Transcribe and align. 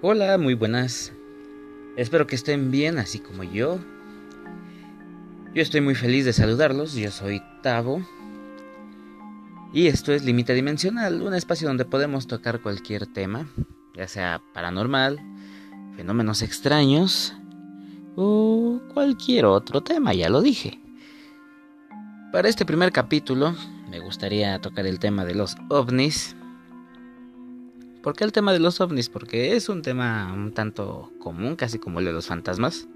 Hola, 0.00 0.38
muy 0.38 0.54
buenas. 0.54 1.12
Espero 1.96 2.28
que 2.28 2.36
estén 2.36 2.70
bien, 2.70 2.98
así 2.98 3.18
como 3.18 3.42
yo. 3.42 3.80
Yo 5.52 5.60
estoy 5.60 5.80
muy 5.80 5.96
feliz 5.96 6.24
de 6.24 6.32
saludarlos. 6.32 6.94
Yo 6.94 7.10
soy 7.10 7.42
Tavo. 7.64 8.06
Y 9.72 9.88
esto 9.88 10.12
es 10.12 10.24
Límite 10.24 10.54
Dimensional, 10.54 11.20
un 11.20 11.34
espacio 11.34 11.66
donde 11.66 11.84
podemos 11.84 12.28
tocar 12.28 12.62
cualquier 12.62 13.08
tema, 13.08 13.48
ya 13.96 14.06
sea 14.06 14.40
paranormal, 14.54 15.18
fenómenos 15.96 16.42
extraños 16.42 17.34
o 18.14 18.80
cualquier 18.94 19.46
otro 19.46 19.82
tema, 19.82 20.14
ya 20.14 20.28
lo 20.28 20.42
dije. 20.42 20.80
Para 22.30 22.48
este 22.48 22.64
primer 22.64 22.92
capítulo 22.92 23.56
me 23.90 23.98
gustaría 23.98 24.60
tocar 24.60 24.86
el 24.86 25.00
tema 25.00 25.24
de 25.24 25.34
los 25.34 25.56
ovnis 25.68 26.36
¿Por 28.08 28.16
qué 28.16 28.24
el 28.24 28.32
tema 28.32 28.54
de 28.54 28.58
los 28.58 28.80
ovnis? 28.80 29.10
Porque 29.10 29.54
es 29.54 29.68
un 29.68 29.82
tema 29.82 30.32
un 30.32 30.52
tanto 30.52 31.12
común, 31.18 31.56
casi 31.56 31.78
como 31.78 31.98
el 31.98 32.06
de 32.06 32.14
los 32.14 32.26
fantasmas. 32.26 32.88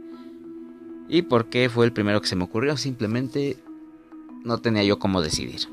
¿Y 1.06 1.20
por 1.20 1.50
qué 1.50 1.68
fue 1.68 1.84
el 1.84 1.92
primero 1.92 2.22
que 2.22 2.28
se 2.28 2.34
me 2.34 2.44
ocurrió? 2.44 2.78
Simplemente 2.78 3.58
no 4.42 4.56
tenía 4.56 4.84
yo 4.84 4.98
cómo 4.98 5.20
decidir. 5.20 5.68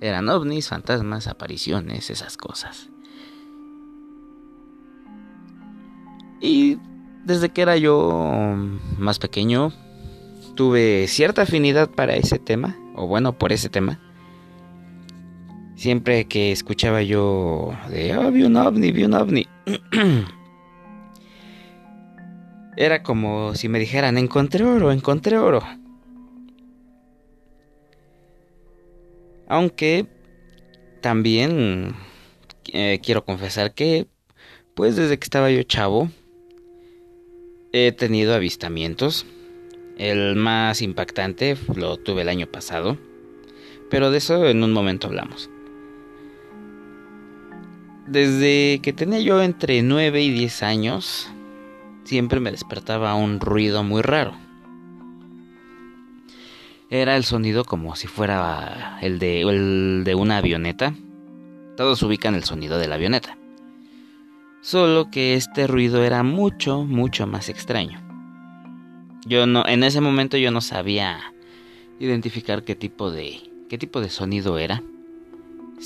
Eran 0.00 0.28
ovnis, 0.28 0.68
fantasmas, 0.68 1.28
apariciones, 1.28 2.10
esas 2.10 2.36
cosas. 2.36 2.90
Y 6.40 6.78
desde 7.24 7.50
que 7.50 7.62
era 7.62 7.76
yo 7.76 8.56
más 8.98 9.20
pequeño, 9.20 9.72
tuve 10.56 11.06
cierta 11.06 11.42
afinidad 11.42 11.88
para 11.88 12.16
ese 12.16 12.40
tema, 12.40 12.76
o 12.96 13.06
bueno, 13.06 13.38
por 13.38 13.52
ese 13.52 13.68
tema. 13.68 14.00
Siempre 15.84 16.24
que 16.24 16.50
escuchaba 16.50 17.02
yo 17.02 17.76
de, 17.90 18.16
oh, 18.16 18.30
vi 18.30 18.42
un 18.42 18.56
ovni, 18.56 18.90
vi 18.90 19.04
un 19.04 19.12
ovni. 19.12 19.46
Era 22.78 23.02
como 23.02 23.54
si 23.54 23.68
me 23.68 23.78
dijeran, 23.78 24.16
encontré 24.16 24.64
oro, 24.64 24.92
encontré 24.92 25.36
oro. 25.36 25.62
Aunque 29.46 30.06
también 31.02 31.94
eh, 32.72 32.98
quiero 33.02 33.26
confesar 33.26 33.74
que, 33.74 34.06
pues 34.74 34.96
desde 34.96 35.18
que 35.18 35.24
estaba 35.24 35.50
yo 35.50 35.64
chavo, 35.64 36.08
he 37.74 37.92
tenido 37.92 38.32
avistamientos. 38.32 39.26
El 39.98 40.34
más 40.34 40.80
impactante 40.80 41.58
lo 41.76 41.98
tuve 41.98 42.22
el 42.22 42.30
año 42.30 42.46
pasado, 42.46 42.96
pero 43.90 44.10
de 44.10 44.16
eso 44.16 44.46
en 44.46 44.62
un 44.62 44.72
momento 44.72 45.08
hablamos. 45.08 45.50
Desde 48.06 48.80
que 48.82 48.92
tenía 48.92 49.20
yo 49.20 49.42
entre 49.42 49.82
9 49.82 50.22
y 50.22 50.30
10 50.30 50.62
años, 50.62 51.30
siempre 52.04 52.38
me 52.38 52.50
despertaba 52.50 53.14
un 53.14 53.40
ruido 53.40 53.82
muy 53.82 54.02
raro. 54.02 54.34
Era 56.90 57.16
el 57.16 57.24
sonido 57.24 57.64
como 57.64 57.96
si 57.96 58.06
fuera 58.06 58.98
el 59.00 59.18
de, 59.18 59.40
el 59.40 60.02
de 60.04 60.14
una 60.14 60.36
avioneta. 60.36 60.94
Todos 61.78 62.02
ubican 62.02 62.34
el 62.34 62.44
sonido 62.44 62.78
de 62.78 62.88
la 62.88 62.96
avioneta. 62.96 63.38
Solo 64.60 65.10
que 65.10 65.34
este 65.34 65.66
ruido 65.66 66.04
era 66.04 66.22
mucho, 66.22 66.84
mucho 66.84 67.26
más 67.26 67.48
extraño. 67.48 68.00
Yo 69.26 69.46
no, 69.46 69.66
en 69.66 69.82
ese 69.82 70.02
momento 70.02 70.36
yo 70.36 70.50
no 70.50 70.60
sabía 70.60 71.20
identificar 71.98 72.64
qué 72.64 72.74
tipo 72.74 73.10
de, 73.10 73.40
qué 73.70 73.78
tipo 73.78 74.02
de 74.02 74.10
sonido 74.10 74.58
era. 74.58 74.82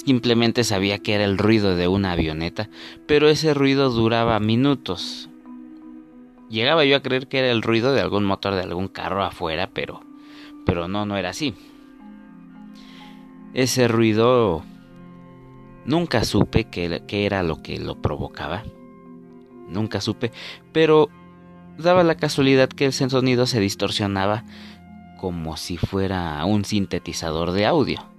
Simplemente 0.05 0.63
sabía 0.63 1.01
que 1.01 1.15
era 1.15 1.25
el 1.25 1.39
ruido 1.39 1.75
de 1.75 1.89
una 1.89 2.13
avioneta, 2.13 2.71
pero 3.09 3.29
ese 3.29 3.53
ruido 3.53 3.91
duraba 3.91 4.39
minutos. 4.39 5.29
Llegaba 6.49 6.85
yo 6.85 6.97
a 6.97 7.03
creer 7.03 7.27
que 7.27 7.41
era 7.41 7.51
el 7.51 7.63
ruido 7.63 7.93
de 7.93 8.01
algún 8.01 8.25
motor 8.25 8.55
de 8.55 8.63
algún 8.63 8.87
carro 8.87 9.25
afuera, 9.25 9.71
pero 9.75 10.01
pero 10.65 10.87
no, 10.87 11.05
no 11.05 11.17
era 11.17 11.31
así. 11.31 11.53
Ese 13.55 13.89
ruido 13.89 14.63
nunca 15.85 16.23
supe 16.23 16.65
qué, 16.65 17.03
era 17.11 17.43
lo 17.43 17.61
que 17.61 17.81
lo 17.81 18.01
provocaba. 18.01 18.63
Nunca 19.69 20.01
supe, 20.01 20.31
pero 20.73 21.09
daba 21.77 22.05
la 22.05 22.15
casualidad 22.15 22.69
que 22.69 22.85
el 22.85 22.93
sonido 22.93 23.47
se 23.47 23.59
distorsionaba 23.59 24.45
como 25.19 25.57
si 25.57 25.77
fuera 25.77 26.45
un 26.45 26.65
sintetizador 26.65 27.51
de 27.51 27.67
audio 27.67 28.18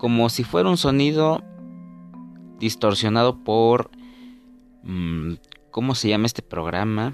como 0.00 0.30
si 0.30 0.44
fuera 0.44 0.70
un 0.70 0.78
sonido 0.78 1.44
distorsionado 2.58 3.44
por... 3.44 3.90
Mm, 4.82 5.34
¿Cómo 5.70 5.94
se 5.94 6.08
llama 6.08 6.24
este 6.24 6.40
programa? 6.40 7.12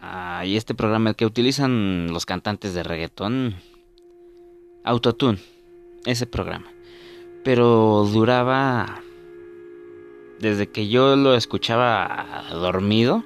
Ah, 0.00 0.42
y 0.46 0.56
este 0.56 0.74
programa 0.74 1.12
que 1.12 1.26
utilizan 1.26 2.06
los 2.10 2.24
cantantes 2.24 2.72
de 2.72 2.82
reggaetón. 2.82 3.56
Autotune. 4.84 5.38
Ese 6.06 6.26
programa. 6.26 6.72
Pero 7.44 8.08
duraba... 8.10 9.02
Desde 10.40 10.70
que 10.70 10.88
yo 10.88 11.14
lo 11.14 11.34
escuchaba 11.34 12.44
dormido. 12.52 13.22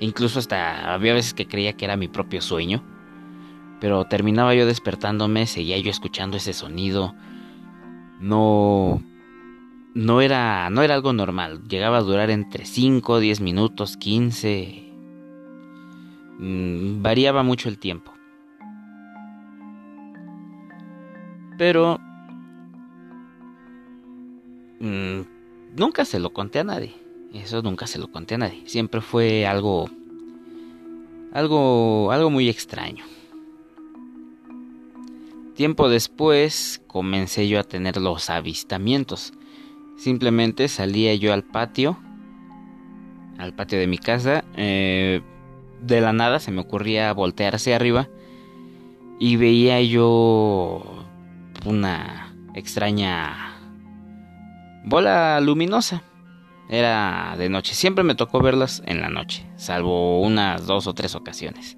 Incluso 0.00 0.40
hasta 0.40 0.92
había 0.92 1.14
veces 1.14 1.34
que 1.34 1.46
creía 1.46 1.74
que 1.74 1.84
era 1.84 1.96
mi 1.96 2.08
propio 2.08 2.40
sueño 2.40 2.97
pero 3.80 4.04
terminaba 4.06 4.54
yo 4.54 4.66
despertándome, 4.66 5.46
seguía 5.46 5.78
yo 5.78 5.90
escuchando 5.90 6.36
ese 6.36 6.52
sonido. 6.52 7.14
No 8.20 9.02
no 9.94 10.20
era 10.20 10.70
no 10.70 10.82
era 10.82 10.94
algo 10.94 11.12
normal, 11.12 11.62
llegaba 11.68 11.98
a 11.98 12.02
durar 12.02 12.30
entre 12.30 12.64
5, 12.64 13.20
10 13.20 13.40
minutos, 13.40 13.96
15 13.96 14.92
mm, 16.38 17.02
variaba 17.02 17.42
mucho 17.42 17.68
el 17.68 17.78
tiempo. 17.78 18.12
Pero 21.56 21.98
mm, 24.80 25.20
nunca 25.76 26.04
se 26.04 26.20
lo 26.20 26.32
conté 26.32 26.60
a 26.60 26.64
nadie. 26.64 26.94
Eso 27.34 27.60
nunca 27.62 27.86
se 27.86 27.98
lo 27.98 28.10
conté 28.10 28.36
a 28.36 28.38
nadie. 28.38 28.62
Siempre 28.66 29.00
fue 29.00 29.46
algo 29.46 29.90
algo 31.32 32.10
algo 32.12 32.30
muy 32.30 32.48
extraño. 32.48 33.04
Tiempo 35.58 35.88
después 35.88 36.80
comencé 36.86 37.48
yo 37.48 37.58
a 37.58 37.64
tener 37.64 37.96
los 37.96 38.30
avistamientos. 38.30 39.32
Simplemente 39.96 40.68
salía 40.68 41.16
yo 41.16 41.32
al 41.32 41.42
patio, 41.42 41.98
al 43.38 43.52
patio 43.54 43.76
de 43.80 43.88
mi 43.88 43.98
casa. 43.98 44.44
Eh, 44.54 45.20
de 45.82 46.00
la 46.00 46.12
nada 46.12 46.38
se 46.38 46.52
me 46.52 46.60
ocurría 46.60 47.12
voltear 47.12 47.56
hacia 47.56 47.74
arriba 47.74 48.08
y 49.18 49.34
veía 49.34 49.82
yo 49.82 51.04
una 51.66 52.32
extraña 52.54 53.56
bola 54.84 55.40
luminosa. 55.40 56.04
Era 56.68 57.34
de 57.36 57.48
noche. 57.48 57.74
Siempre 57.74 58.04
me 58.04 58.14
tocó 58.14 58.40
verlas 58.40 58.80
en 58.86 59.00
la 59.00 59.08
noche, 59.08 59.44
salvo 59.56 60.20
unas 60.20 60.68
dos 60.68 60.86
o 60.86 60.94
tres 60.94 61.16
ocasiones. 61.16 61.77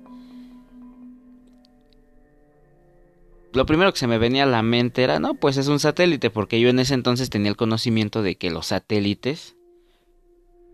Lo 3.53 3.67
primero 3.67 3.93
que 3.93 3.99
se 3.99 4.07
me 4.07 4.19
venía 4.19 4.45
a 4.45 4.47
la 4.47 4.63
mente 4.63 5.03
era, 5.03 5.19
no, 5.19 5.35
pues 5.35 5.57
es 5.57 5.67
un 5.67 5.81
satélite, 5.81 6.31
porque 6.31 6.61
yo 6.61 6.69
en 6.69 6.79
ese 6.79 6.95
entonces 6.95 7.31
tenía 7.31 7.51
el 7.51 7.57
conocimiento 7.57 8.23
de 8.23 8.37
que 8.37 8.51
los 8.51 8.67
satélites 8.67 9.57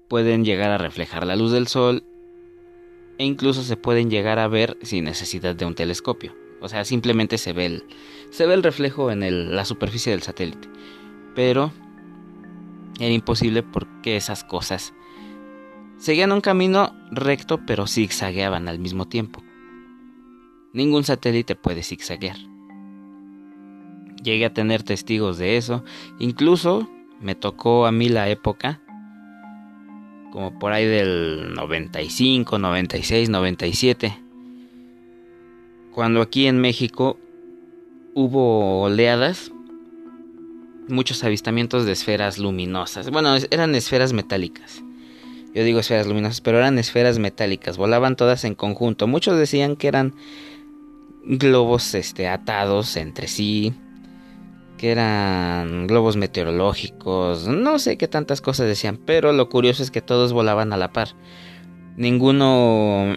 pueden 0.08 0.44
llegar 0.44 0.70
a 0.70 0.78
reflejar 0.78 1.26
la 1.26 1.36
luz 1.36 1.52
del 1.52 1.68
sol 1.68 2.04
e 3.18 3.24
incluso 3.24 3.62
se 3.62 3.76
pueden 3.76 4.10
llegar 4.10 4.38
a 4.38 4.46
ver 4.46 4.76
sin 4.82 5.04
necesidad 5.04 5.56
de 5.56 5.64
un 5.64 5.74
telescopio. 5.74 6.34
O 6.60 6.68
sea, 6.68 6.84
simplemente 6.84 7.38
se 7.38 7.54
ve 7.54 7.66
el, 7.66 7.84
se 8.30 8.46
ve 8.46 8.54
el 8.54 8.62
reflejo 8.62 9.10
en 9.10 9.54
la 9.54 9.64
superficie 9.64 10.12
del 10.12 10.22
satélite. 10.22 10.68
Pero 11.34 11.72
era 13.00 13.12
imposible 13.12 13.62
porque 13.62 14.16
esas 14.16 14.44
cosas 14.44 14.92
seguían 15.96 16.32
un 16.32 16.42
camino 16.42 16.94
recto 17.10 17.64
pero 17.66 17.86
zigzagueaban 17.86 18.68
al 18.68 18.78
mismo 18.78 19.08
tiempo. 19.08 19.42
Ningún 20.74 21.04
satélite 21.04 21.56
puede 21.56 21.82
zigzaguear 21.82 22.36
llegué 24.26 24.44
a 24.44 24.52
tener 24.52 24.82
testigos 24.82 25.38
de 25.38 25.56
eso. 25.56 25.84
Incluso 26.18 26.90
me 27.20 27.34
tocó 27.34 27.86
a 27.86 27.92
mí 27.92 28.08
la 28.08 28.28
época, 28.28 28.80
como 30.32 30.58
por 30.58 30.72
ahí 30.72 30.84
del 30.84 31.54
95, 31.54 32.58
96, 32.58 33.30
97, 33.30 34.18
cuando 35.92 36.20
aquí 36.20 36.46
en 36.46 36.60
México 36.60 37.18
hubo 38.14 38.82
oleadas, 38.82 39.50
muchos 40.88 41.24
avistamientos 41.24 41.86
de 41.86 41.92
esferas 41.92 42.38
luminosas. 42.38 43.10
Bueno, 43.10 43.34
eran 43.50 43.74
esferas 43.74 44.12
metálicas. 44.12 44.82
Yo 45.54 45.64
digo 45.64 45.80
esferas 45.80 46.06
luminosas, 46.06 46.42
pero 46.42 46.58
eran 46.58 46.78
esferas 46.78 47.18
metálicas, 47.18 47.78
volaban 47.78 48.14
todas 48.14 48.44
en 48.44 48.54
conjunto. 48.54 49.06
Muchos 49.06 49.38
decían 49.38 49.74
que 49.76 49.88
eran 49.88 50.14
globos 51.24 51.94
este, 51.94 52.28
atados 52.28 52.96
entre 52.98 53.26
sí 53.26 53.72
que 54.76 54.90
eran 54.90 55.86
globos 55.86 56.16
meteorológicos, 56.16 57.46
no 57.48 57.78
sé 57.78 57.96
qué 57.96 58.08
tantas 58.08 58.40
cosas 58.40 58.66
decían, 58.66 58.98
pero 58.98 59.32
lo 59.32 59.48
curioso 59.48 59.82
es 59.82 59.90
que 59.90 60.02
todos 60.02 60.32
volaban 60.32 60.72
a 60.72 60.76
la 60.76 60.92
par. 60.92 61.08
Ninguno 61.96 63.16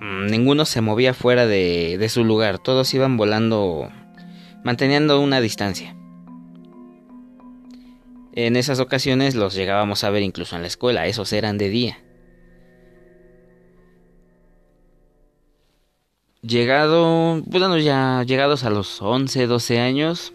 mm, 0.00 0.26
ninguno 0.26 0.64
se 0.64 0.80
movía 0.80 1.14
fuera 1.14 1.46
de, 1.46 1.96
de 1.98 2.08
su 2.08 2.24
lugar, 2.24 2.58
todos 2.58 2.92
iban 2.94 3.16
volando 3.16 3.90
manteniendo 4.62 5.20
una 5.20 5.40
distancia. 5.40 5.96
En 8.36 8.56
esas 8.56 8.80
ocasiones 8.80 9.36
los 9.36 9.54
llegábamos 9.54 10.02
a 10.02 10.10
ver 10.10 10.22
incluso 10.22 10.56
en 10.56 10.62
la 10.62 10.68
escuela, 10.68 11.06
esos 11.06 11.32
eran 11.32 11.56
de 11.56 11.68
día. 11.68 12.03
Llegado, 16.46 17.40
bueno, 17.46 17.78
ya 17.78 18.22
llegados 18.22 18.64
a 18.64 18.70
los 18.70 19.00
11, 19.00 19.46
12 19.46 19.80
años, 19.80 20.34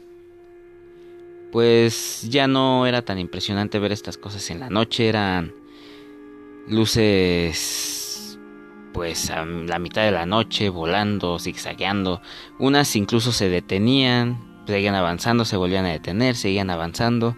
pues 1.51 2.27
ya 2.27 2.47
no 2.47 2.87
era 2.87 3.03
tan 3.03 3.19
impresionante 3.19 3.77
ver 3.77 3.91
estas 3.91 4.17
cosas 4.17 4.49
en 4.49 4.59
la 4.59 4.71
noche, 4.71 5.07
eran 5.07 5.53
luces 6.67 8.39
pues 8.91 9.29
a 9.29 9.45
la 9.45 9.77
mitad 9.77 10.01
de 10.03 10.09
la 10.09 10.25
noche 10.25 10.69
volando, 10.69 11.37
zigzagueando, 11.37 12.23
unas 12.57 12.95
incluso 12.95 13.31
se 13.31 13.47
detenían, 13.47 14.63
seguían 14.65 14.95
avanzando, 14.95 15.45
se 15.45 15.57
volvían 15.57 15.85
a 15.85 15.89
detener, 15.89 16.35
seguían 16.35 16.71
avanzando. 16.71 17.37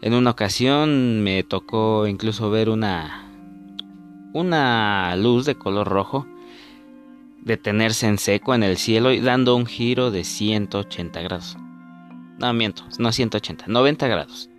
En 0.00 0.14
una 0.14 0.30
ocasión 0.30 1.24
me 1.24 1.42
tocó 1.42 2.06
incluso 2.06 2.50
ver 2.50 2.68
una 2.68 3.26
una 4.32 5.16
luz 5.16 5.44
de 5.44 5.56
color 5.56 5.88
rojo 5.88 6.28
detenerse 7.42 8.06
en 8.06 8.18
seco 8.18 8.54
en 8.54 8.62
el 8.62 8.76
cielo 8.76 9.12
y 9.12 9.20
dando 9.20 9.56
un 9.56 9.66
giro 9.66 10.10
de 10.10 10.24
180 10.24 11.20
grados. 11.22 11.56
No, 12.38 12.52
miento, 12.52 12.84
no 12.98 13.12
180, 13.12 13.66
90 13.68 14.08
grados. 14.08 14.50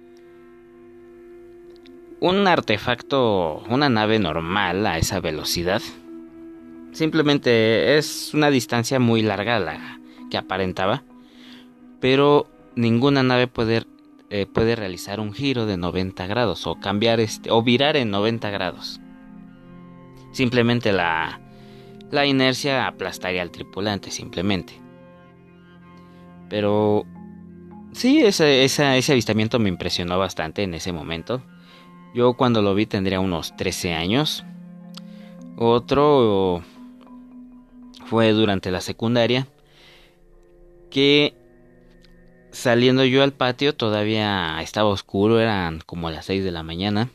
Un 2.20 2.48
artefacto, 2.48 3.64
una 3.70 3.90
nave 3.90 4.20
normal 4.20 4.86
a 4.86 5.00
esa 5.00 5.20
velocidad, 5.20 5.82
simplemente 6.92 7.98
es 7.98 8.34
una 8.34 8.52
distancia 8.52 9.00
muy 9.00 9.24
larga 9.24 9.60
la 9.60 10.00
que 10.30 10.38
aparentaba, 10.38 11.04
pero 12.00 12.48
ninguna 12.76 13.24
nave 13.24 13.48
puede, 13.48 13.86
eh, 14.30 14.46
puede 14.46 14.76
realizar 14.76 15.20
un 15.20 15.34
giro 15.34 15.66
de 15.66 15.78
90 15.78 16.28
grados 16.28 16.68
o 16.68 16.80
cambiar 16.80 17.20
este, 17.20 17.50
o 17.50 17.64
virar 17.64 17.98
en 17.98 18.12
90 18.12 18.52
grados. 18.52 19.02
Simplemente 20.32 20.94
la, 20.94 21.41
la 22.12 22.26
inercia 22.26 22.88
aplastaría 22.88 23.42
al 23.42 23.52
tripulante 23.52 24.12
simplemente. 24.12 24.74
Pero 26.50 27.06
sí, 27.94 28.22
ese, 28.22 28.64
ese 28.64 29.12
avistamiento 29.12 29.58
me 29.60 29.70
impresionó 29.70 30.20
bastante 30.20 30.64
en 30.64 30.74
ese 30.74 30.92
momento. 30.92 31.42
Yo 32.14 32.34
cuando 32.34 32.62
lo 32.62 32.76
vi 32.76 32.86
tendría 32.86 33.22
unos 33.22 33.56
13 33.56 33.94
años. 33.94 34.44
Otro 35.58 36.62
fue 38.06 38.32
durante 38.34 38.72
la 38.72 38.82
secundaria. 38.82 39.48
Que 40.90 41.34
saliendo 42.52 43.06
yo 43.06 43.24
al 43.24 43.32
patio 43.32 43.74
todavía 43.74 44.62
estaba 44.62 44.90
oscuro, 44.90 45.40
eran 45.40 45.80
como 45.86 46.10
las 46.10 46.26
6 46.26 46.44
de 46.44 46.52
la 46.52 46.64
mañana 46.64 47.10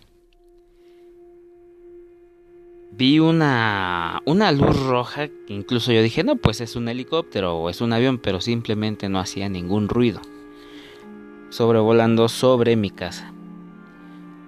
vi 2.96 3.18
una, 3.18 4.22
una 4.24 4.52
luz 4.52 4.86
roja 4.86 5.28
que 5.28 5.52
incluso 5.52 5.92
yo 5.92 6.02
dije, 6.02 6.24
no, 6.24 6.36
pues 6.36 6.62
es 6.62 6.76
un 6.76 6.88
helicóptero 6.88 7.58
o 7.58 7.68
es 7.68 7.80
un 7.80 7.92
avión, 7.92 8.18
pero 8.18 8.40
simplemente 8.40 9.08
no 9.08 9.18
hacía 9.18 9.48
ningún 9.48 9.88
ruido. 9.88 10.20
Sobrevolando 11.50 12.28
sobre 12.28 12.74
mi 12.76 12.90
casa. 12.90 13.32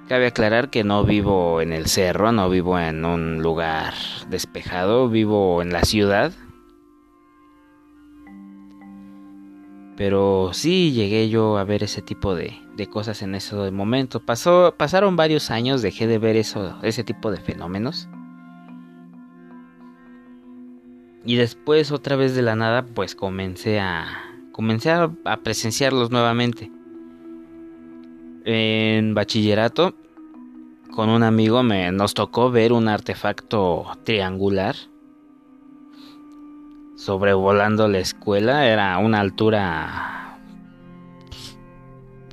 Cabe 0.08 0.26
aclarar 0.26 0.70
que 0.70 0.84
no 0.84 1.04
vivo 1.04 1.60
en 1.60 1.74
el 1.74 1.86
cerro, 1.86 2.32
no 2.32 2.48
vivo 2.48 2.78
en 2.78 3.04
un 3.04 3.42
lugar 3.42 3.92
despejado, 4.30 5.10
vivo 5.10 5.60
en 5.60 5.70
la 5.70 5.82
ciudad. 5.82 6.32
Pero 9.98 10.50
sí 10.54 10.92
llegué 10.92 11.28
yo 11.28 11.58
a 11.58 11.64
ver 11.64 11.82
ese 11.82 12.00
tipo 12.00 12.34
de, 12.34 12.58
de 12.76 12.86
cosas 12.86 13.20
en 13.20 13.34
ese 13.34 13.70
momento. 13.70 14.20
Pasó, 14.20 14.74
pasaron 14.78 15.16
varios 15.16 15.50
años, 15.50 15.82
dejé 15.82 16.06
de 16.06 16.18
ver 16.18 16.36
eso, 16.36 16.78
ese 16.82 17.04
tipo 17.04 17.30
de 17.30 17.38
fenómenos. 17.38 18.08
Y 21.28 21.36
después 21.36 21.92
otra 21.92 22.16
vez 22.16 22.34
de 22.34 22.40
la 22.40 22.56
nada 22.56 22.86
pues 22.86 23.14
comencé 23.14 23.78
a 23.80 24.06
comencé 24.50 24.90
a, 24.90 25.10
presenciarlos 25.42 26.10
nuevamente. 26.10 26.72
En 28.46 29.12
bachillerato 29.12 29.94
con 30.90 31.10
un 31.10 31.22
amigo 31.22 31.62
me 31.62 31.92
nos 31.92 32.14
tocó 32.14 32.50
ver 32.50 32.72
un 32.72 32.88
artefacto 32.88 33.84
triangular 34.04 34.74
sobrevolando 36.96 37.88
la 37.88 37.98
escuela, 37.98 38.66
era 38.66 38.96
una 38.96 39.20
altura 39.20 40.38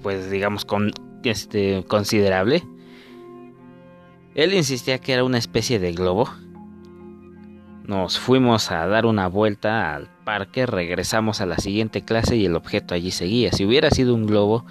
pues 0.04 0.32
digamos 0.32 0.64
con 0.64 0.94
este 1.26 1.84
considerable. 1.86 2.64
Él 4.36 4.54
insistía 4.54 5.00
que 5.00 5.12
era 5.12 5.26
una 5.26 5.38
especie 5.38 5.80
de 5.80 5.92
globo 5.92 6.30
nos 7.88 8.20
fuimos 8.20 8.72
a 8.72 8.88
dar 8.88 9.06
una 9.06 9.28
vuelta 9.28 9.96
al 9.96 10.10
parque, 10.24 10.66
regresamos 10.66 11.42
a 11.42 11.46
la 11.46 11.58
siguiente 11.58 12.04
clase 12.04 12.36
y 12.36 12.46
el 12.46 12.56
objeto 12.56 12.94
allí 12.94 13.12
seguía. 13.12 13.52
Si 13.52 13.66
hubiera 13.66 13.92
sido 13.92 14.16
un 14.16 14.26
globo, 14.26 14.66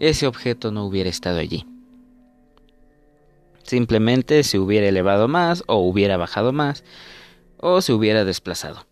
ese 0.00 0.26
objeto 0.26 0.72
no 0.72 0.84
hubiera 0.84 1.08
estado 1.08 1.38
allí. 1.38 1.66
Simplemente 3.62 4.42
se 4.42 4.58
hubiera 4.58 4.86
elevado 4.88 5.28
más 5.28 5.64
o 5.66 5.76
hubiera 5.76 6.16
bajado 6.16 6.52
más 6.52 6.84
o 7.58 7.80
se 7.80 7.92
hubiera 7.92 8.24
desplazado. 8.24 8.86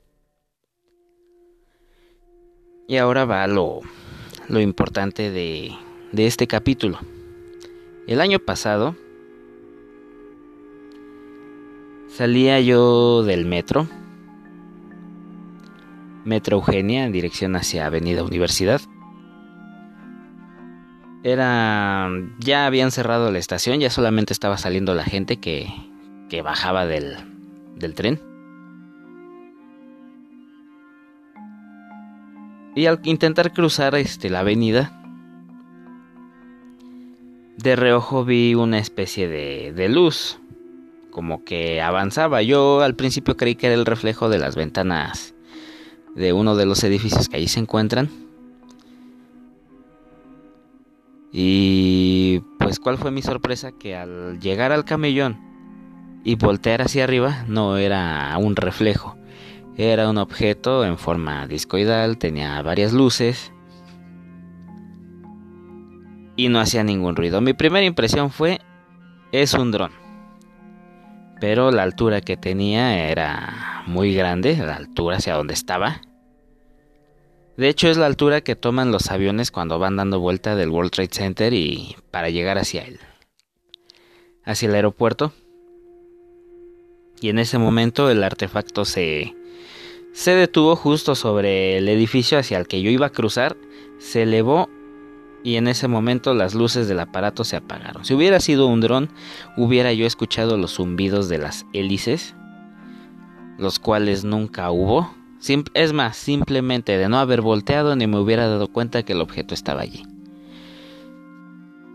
Y 2.89 2.97
ahora 2.97 3.25
va 3.25 3.47
lo, 3.47 3.81
lo 4.49 4.61
importante 4.61 5.31
de, 5.31 5.73
de 6.13 6.27
este 6.27 6.47
capítulo. 6.47 6.99
El 8.07 8.21
año 8.21 8.39
pasado 8.39 8.97
Salía 12.17 12.61
yo 12.61 13.25
del 13.25 13.45
metro, 13.45 13.89
Metro 16.25 16.59
Eugenia, 16.59 17.07
en 17.07 17.11
dirección 17.11 17.57
hacia 17.57 17.87
Avenida 17.87 18.23
Universidad. 18.23 18.81
Era. 21.25 22.09
Ya 22.39 22.67
habían 22.67 22.93
cerrado 22.93 23.33
la 23.33 23.41
estación, 23.41 23.81
ya 23.81 23.91
solamente 23.91 24.33
estaba 24.33 24.59
saliendo 24.59 24.95
la 24.95 25.03
gente 25.03 25.39
que, 25.39 25.67
que 26.29 26.41
bajaba 26.41 26.87
del, 26.87 27.17
del 27.75 27.95
tren. 27.97 28.21
Y 32.77 32.87
al 32.87 33.01
intentar 33.03 33.53
cruzar 33.53 33.97
este, 33.97 34.31
la 34.31 34.41
avenida, 34.41 34.93
de 37.59 37.75
reojo 37.75 38.25
vi 38.25 38.55
una 38.55 38.79
especie 38.79 39.27
de, 39.27 39.73
de 39.73 39.89
luz 39.89 40.39
como 41.15 41.45
que 41.45 41.81
avanzaba. 41.81 42.43
Yo 42.43 42.83
al 42.83 42.97
principio 42.97 43.37
creí 43.37 43.55
que 43.55 43.69
era 43.69 43.77
el 43.77 43.87
reflejo 43.87 44.29
de 44.29 44.39
las 44.39 44.57
ventanas 44.57 45.33
de 46.17 46.33
uno 46.33 46.57
de 46.57 46.67
los 46.67 46.83
edificios 46.83 47.29
que 47.29 47.37
ahí 47.37 47.49
se 47.49 47.61
encuentran. 47.61 48.11
Y 51.33 52.41
pues 52.59 52.81
cuál 52.81 52.99
fue 52.99 53.13
mi 53.13 53.23
sorpresa 53.23 53.73
que 53.73 53.97
al 53.97 54.41
llegar 54.41 54.73
al 54.73 54.85
camellón 54.85 55.39
y 56.25 56.35
voltear 56.35 56.83
hacia 56.83 57.05
arriba 57.05 57.45
no 57.49 57.77
era 57.77 58.37
un 58.39 58.57
reflejo, 58.57 59.17
era 59.77 60.11
un 60.11 60.19
objeto 60.19 60.85
en 60.85 60.99
forma 60.99 61.47
discoidal, 61.47 62.19
tenía 62.19 62.61
varias 62.63 62.93
luces 62.93 63.53
y 66.37 66.49
no 66.49 66.59
hacía 66.61 66.83
ningún 66.83 67.15
ruido. 67.15 67.41
Mi 67.41 67.53
primera 67.53 67.87
impresión 67.87 68.31
fue 68.31 68.61
es 69.33 69.55
un 69.55 69.71
dron 69.71 70.04
pero 71.41 71.71
la 71.71 71.83
altura 71.83 72.21
que 72.21 72.37
tenía 72.37 73.09
era 73.09 73.83
muy 73.87 74.15
grande, 74.15 74.57
la 74.57 74.77
altura 74.77 75.17
hacia 75.17 75.35
donde 75.35 75.55
estaba. 75.55 76.01
De 77.57 77.69
hecho 77.69 77.89
es 77.89 77.97
la 77.97 78.07
altura 78.07 78.41
que 78.41 78.57
toman 78.57 78.91
los 78.91 79.11
aviones 79.11 79.51
cuando 79.51 79.79
van 79.79 79.97
dando 79.97 80.19
vuelta 80.19 80.57
del 80.57 80.71
World 80.71 80.91
Trade 80.91 81.11
Center 81.13 81.53
y 81.53 81.97
para 82.11 82.31
llegar 82.31 82.59
hacia 82.59 82.83
él, 82.83 82.99
hacia 84.45 84.69
el 84.69 84.75
aeropuerto. 84.75 85.33
Y 87.21 87.29
en 87.29 87.39
ese 87.39 87.59
momento 87.59 88.11
el 88.11 88.25
artefacto 88.25 88.85
se 88.85 89.35
se 90.15 90.37
detuvo 90.37 90.77
justo 90.77 91.17
sobre 91.17 91.77
el 91.77 91.89
edificio 91.89 92.39
hacia 92.39 92.57
el 92.57 92.69
que 92.69 92.81
yo 92.81 92.89
iba 92.89 93.07
a 93.07 93.11
cruzar, 93.11 93.57
se 93.99 94.23
elevó 94.23 94.71
y 95.45 95.57
en 95.57 95.69
ese 95.69 95.87
momento 95.87 96.35
las 96.35 96.55
luces 96.55 96.89
del 96.89 96.99
aparato 96.99 97.45
se 97.45 97.57
apagaron. 97.57 98.05
Si 98.05 98.15
hubiera 98.15 98.41
sido 98.41 98.67
un 98.67 98.81
dron, 98.81 99.11
hubiera 99.57 99.93
yo 99.93 100.07
escuchado 100.07 100.57
los 100.57 100.75
zumbidos 100.75 101.29
de 101.29 101.39
las 101.39 101.67
hélices, 101.73 102.35
los 103.59 103.79
cuales 103.79 104.25
nunca 104.25 104.71
hubo, 104.71 105.15
es 105.75 105.93
más, 105.93 106.17
simplemente 106.17 106.97
de 106.97 107.09
no 107.09 107.19
haber 107.19 107.43
volteado 107.43 107.95
ni 107.95 108.07
me 108.07 108.19
hubiera 108.19 108.49
dado 108.49 108.69
cuenta 108.69 109.03
que 109.03 109.13
el 109.13 109.21
objeto 109.21 109.53
estaba 109.53 109.83
allí. 109.83 110.07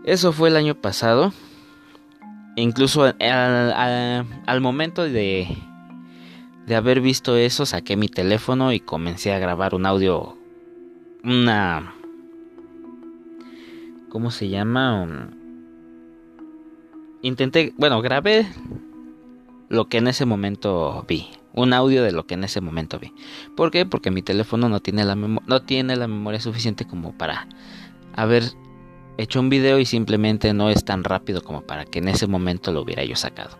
Eso 0.04 0.32
fue 0.32 0.48
el 0.48 0.56
año 0.56 0.76
pasado. 0.76 1.32
Incluso 2.54 3.12
al, 3.18 4.60
momento 4.60 5.02
de, 5.02 5.48
de 6.66 6.76
haber 6.76 7.00
visto 7.00 7.36
eso, 7.36 7.66
saqué 7.66 7.96
mi 7.96 8.08
teléfono 8.08 8.72
y 8.72 8.80
comencé 8.80 9.32
a 9.32 9.38
grabar 9.38 9.74
un 9.74 9.86
audio. 9.86 10.36
Una. 11.24 11.94
¿Cómo 14.10 14.30
se 14.30 14.48
llama? 14.48 15.30
intenté. 17.22 17.72
Bueno, 17.76 18.00
grabé 18.02 18.46
lo 19.68 19.88
que 19.88 19.98
en 19.98 20.08
ese 20.08 20.26
momento 20.26 21.04
vi 21.08 21.28
un 21.52 21.72
audio 21.72 22.02
de 22.02 22.12
lo 22.12 22.26
que 22.26 22.34
en 22.34 22.44
ese 22.44 22.60
momento 22.60 22.98
vi. 22.98 23.12
¿Por 23.56 23.70
qué? 23.70 23.86
Porque 23.86 24.10
mi 24.10 24.22
teléfono 24.22 24.68
no 24.68 24.80
tiene 24.80 25.04
la, 25.04 25.14
no 25.14 25.62
tiene 25.62 25.96
la 25.96 26.06
memoria 26.06 26.40
suficiente 26.40 26.86
como 26.86 27.12
para 27.16 27.48
haber 28.14 28.44
hecho 29.18 29.40
un 29.40 29.48
video 29.48 29.78
y 29.78 29.86
simplemente 29.86 30.54
no 30.54 30.70
es 30.70 30.84
tan 30.84 31.04
rápido 31.04 31.42
como 31.42 31.62
para 31.62 31.84
que 31.84 31.98
en 31.98 32.08
ese 32.08 32.26
momento 32.26 32.72
lo 32.72 32.82
hubiera 32.82 33.04
yo 33.04 33.16
sacado. 33.16 33.58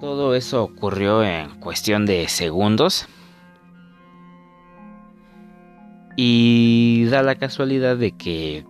Todo 0.00 0.34
eso 0.34 0.62
ocurrió 0.62 1.24
en 1.24 1.60
cuestión 1.60 2.06
de 2.06 2.28
segundos. 2.28 3.08
Y 6.20 7.04
da 7.04 7.22
la 7.22 7.36
casualidad 7.36 7.96
de 7.96 8.10
que, 8.10 8.66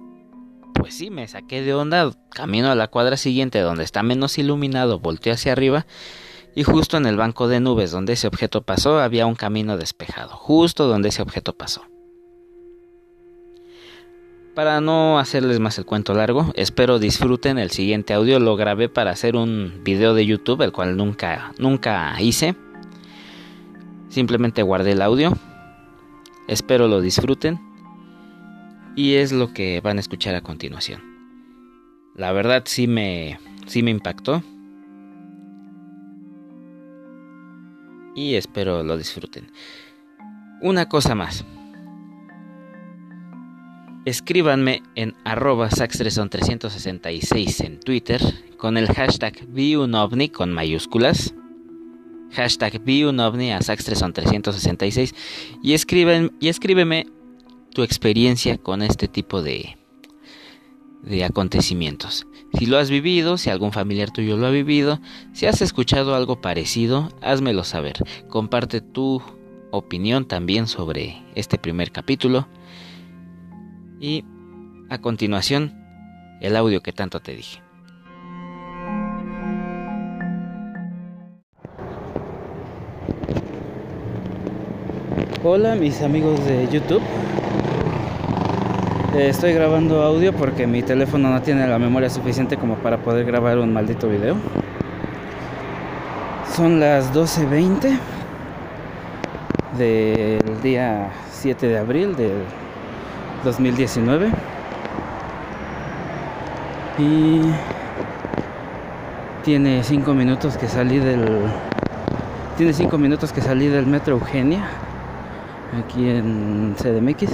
pues 0.75 0.93
sí, 0.93 1.09
me 1.09 1.27
saqué 1.27 1.63
de 1.63 1.73
onda, 1.73 2.13
camino 2.29 2.71
a 2.71 2.75
la 2.75 2.89
cuadra 2.89 3.17
siguiente 3.17 3.61
donde 3.61 3.85
está 3.85 4.03
menos 4.03 4.37
iluminado, 4.37 4.99
volteé 4.99 5.33
hacia 5.33 5.53
arriba 5.53 5.87
y 6.55 6.63
justo 6.63 6.99
en 6.99 7.07
el 7.07 7.17
banco 7.17 7.49
de 7.49 7.61
nubes 7.61 7.91
donde 7.91 8.13
ese 8.13 8.27
objeto 8.27 8.61
pasó 8.61 8.99
había 9.01 9.25
un 9.25 9.35
camino 9.35 9.79
despejado, 9.79 10.37
justo 10.37 10.89
donde 10.89 11.09
ese 11.09 11.23
objeto 11.23 11.55
pasó. 11.55 11.87
Para 14.55 14.83
no 14.83 15.19
hacerles 15.19 15.59
más 15.59 15.79
el 15.79 15.87
cuento 15.87 16.13
largo, 16.13 16.53
espero 16.55 16.99
disfruten 16.99 17.59
el 17.59 17.71
siguiente 17.71 18.13
audio. 18.13 18.41
Lo 18.41 18.57
grabé 18.57 18.91
para 18.91 19.13
hacer 19.13 19.37
un 19.37 19.81
video 19.85 20.13
de 20.13 20.27
YouTube, 20.27 20.61
el 20.61 20.73
cual 20.73 20.99
nunca, 20.99 21.55
nunca 21.59 22.15
hice. 22.21 22.57
Simplemente 24.11 24.63
guardé 24.63 24.93
el 24.93 25.01
audio. 25.01 25.33
Espero 26.49 26.89
lo 26.89 27.01
disfruten. 27.01 27.61
Y 28.97 29.15
es 29.15 29.33
lo 29.33 29.53
que 29.53 29.81
van 29.81 29.99
a 29.99 30.01
escuchar 30.01 30.35
a 30.35 30.41
continuación. 30.41 31.01
La 32.17 32.33
verdad 32.33 32.65
sí 32.67 32.89
me, 32.89 33.39
sí 33.67 33.83
me 33.83 33.93
impactó. 33.93 34.43
y 38.19 38.35
espero 38.35 38.83
lo 38.83 38.99
disfruten. 38.99 39.53
Una 40.61 40.89
cosa 40.89 41.15
más. 41.15 41.45
Escríbanme 44.05 44.83
en 44.97 45.15
arroba 45.25 45.69
saxtreson366 45.71 47.65
en 47.65 47.79
Twitter 47.79 48.21
con 48.57 48.77
el 48.77 48.89
hashtag 48.89 49.47
ViUnOVNI 49.49 50.31
con 50.31 50.53
mayúsculas. 50.53 51.33
Hashtag 52.33 52.83
ViUnOVNI 52.85 53.53
a 53.53 53.61
saxtreson366 53.61 55.15
y, 55.63 55.73
escriben, 55.73 56.33
y 56.41 56.49
escríbeme 56.49 57.07
tu 57.73 57.83
experiencia 57.83 58.59
con 58.59 58.83
este 58.83 59.09
tipo 59.09 59.43
de, 59.43 59.77
de 61.03 61.25
acontecimientos. 61.25 62.27
Si 62.55 62.67
lo 62.67 62.79
has 62.79 62.91
vivido, 62.91 63.39
si 63.39 63.51
algún 63.51 63.73
familiar 63.73 64.11
tuyo 64.11 64.37
lo 64.37 64.47
ha 64.47 64.51
vivido, 64.51 65.01
si 65.33 65.47
has 65.47 65.61
escuchado 65.63 66.15
algo 66.15 66.41
parecido, 66.41 67.11
házmelo 67.21 67.65
saber. 67.65 67.97
Comparte 68.29 68.81
tu 68.81 69.23
opinión 69.71 70.27
también 70.27 70.67
sobre 70.67 71.23
este 71.35 71.59
primer 71.59 71.93
capítulo. 71.93 72.49
Y 74.01 74.25
a 74.89 74.99
continuación, 74.99 75.75
el 76.41 76.57
audio 76.57 76.83
que 76.83 76.93
tanto 76.93 77.21
te 77.21 77.35
dije. 77.37 77.68
Hola 85.43 85.75
mis 85.75 86.03
amigos 86.03 86.45
de 86.45 86.69
YouTube. 86.69 87.03
Eh, 89.17 89.29
estoy 89.29 89.53
grabando 89.53 90.03
audio 90.03 90.33
porque 90.33 90.67
mi 90.67 90.83
teléfono 90.83 91.31
no 91.31 91.43
tiene 91.43 91.67
la 91.67 91.79
memoria 91.79 92.09
suficiente 92.09 92.57
como 92.57 92.77
para 92.77 92.99
poder 92.99 93.25
grabar 93.25 93.59
un 93.59 93.73
maldito 93.73 94.09
video. 94.09 94.37
Son 96.55 96.79
las 96.79 97.13
12.20 97.13 97.99
del 99.77 100.63
día 100.63 101.11
7 101.33 101.67
de 101.67 101.79
abril 101.79 102.15
del 102.15 102.43
2019. 103.45 104.31
Y 106.99 107.41
tiene 109.45 109.83
5 109.83 110.15
minutos 110.15 110.57
que 110.57 110.69
salí 110.69 110.99
del 110.99 111.43
tiene 112.57 112.73
5 112.73 112.99
minutos 112.99 113.33
que 113.33 113.41
salí 113.41 113.69
del 113.69 113.87
metro 113.87 114.15
Eugenia 114.15 114.69
aquí 115.77 116.09
en 116.09 116.75
CDMX. 116.77 117.33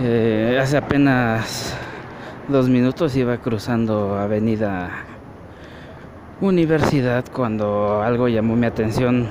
Eh, 0.00 0.58
hace 0.60 0.76
apenas 0.76 1.74
dos 2.48 2.68
minutos 2.68 3.16
iba 3.16 3.38
cruzando 3.38 4.16
Avenida 4.18 4.90
Universidad 6.40 7.24
cuando 7.32 8.02
algo 8.02 8.28
llamó 8.28 8.56
mi 8.56 8.66
atención 8.66 9.26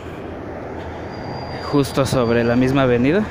justo 1.71 2.05
sobre 2.05 2.43
la 2.43 2.55
misma 2.55 2.83
avenida. 2.83 3.23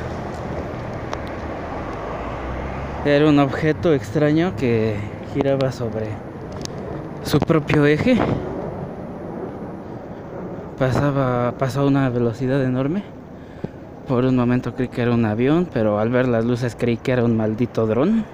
Era 3.04 3.28
un 3.28 3.38
objeto 3.38 3.92
extraño 3.92 4.54
que 4.56 4.96
giraba 5.34 5.72
sobre 5.72 6.06
su 7.24 7.38
propio 7.40 7.84
eje. 7.84 8.16
Pasaba, 10.78 11.54
pasó 11.58 11.80
a 11.80 11.86
una 11.86 12.08
velocidad 12.10 12.62
enorme 12.62 13.02
por 14.06 14.26
un 14.26 14.36
momento 14.36 14.74
creí 14.74 14.88
que 14.88 15.00
era 15.02 15.12
un 15.12 15.24
avión, 15.24 15.66
pero 15.72 15.98
al 15.98 16.10
ver 16.10 16.28
las 16.28 16.44
luces 16.44 16.76
creí 16.78 16.98
que 16.98 17.12
era 17.12 17.24
un 17.24 17.36
maldito 17.36 17.86
dron. 17.86 18.24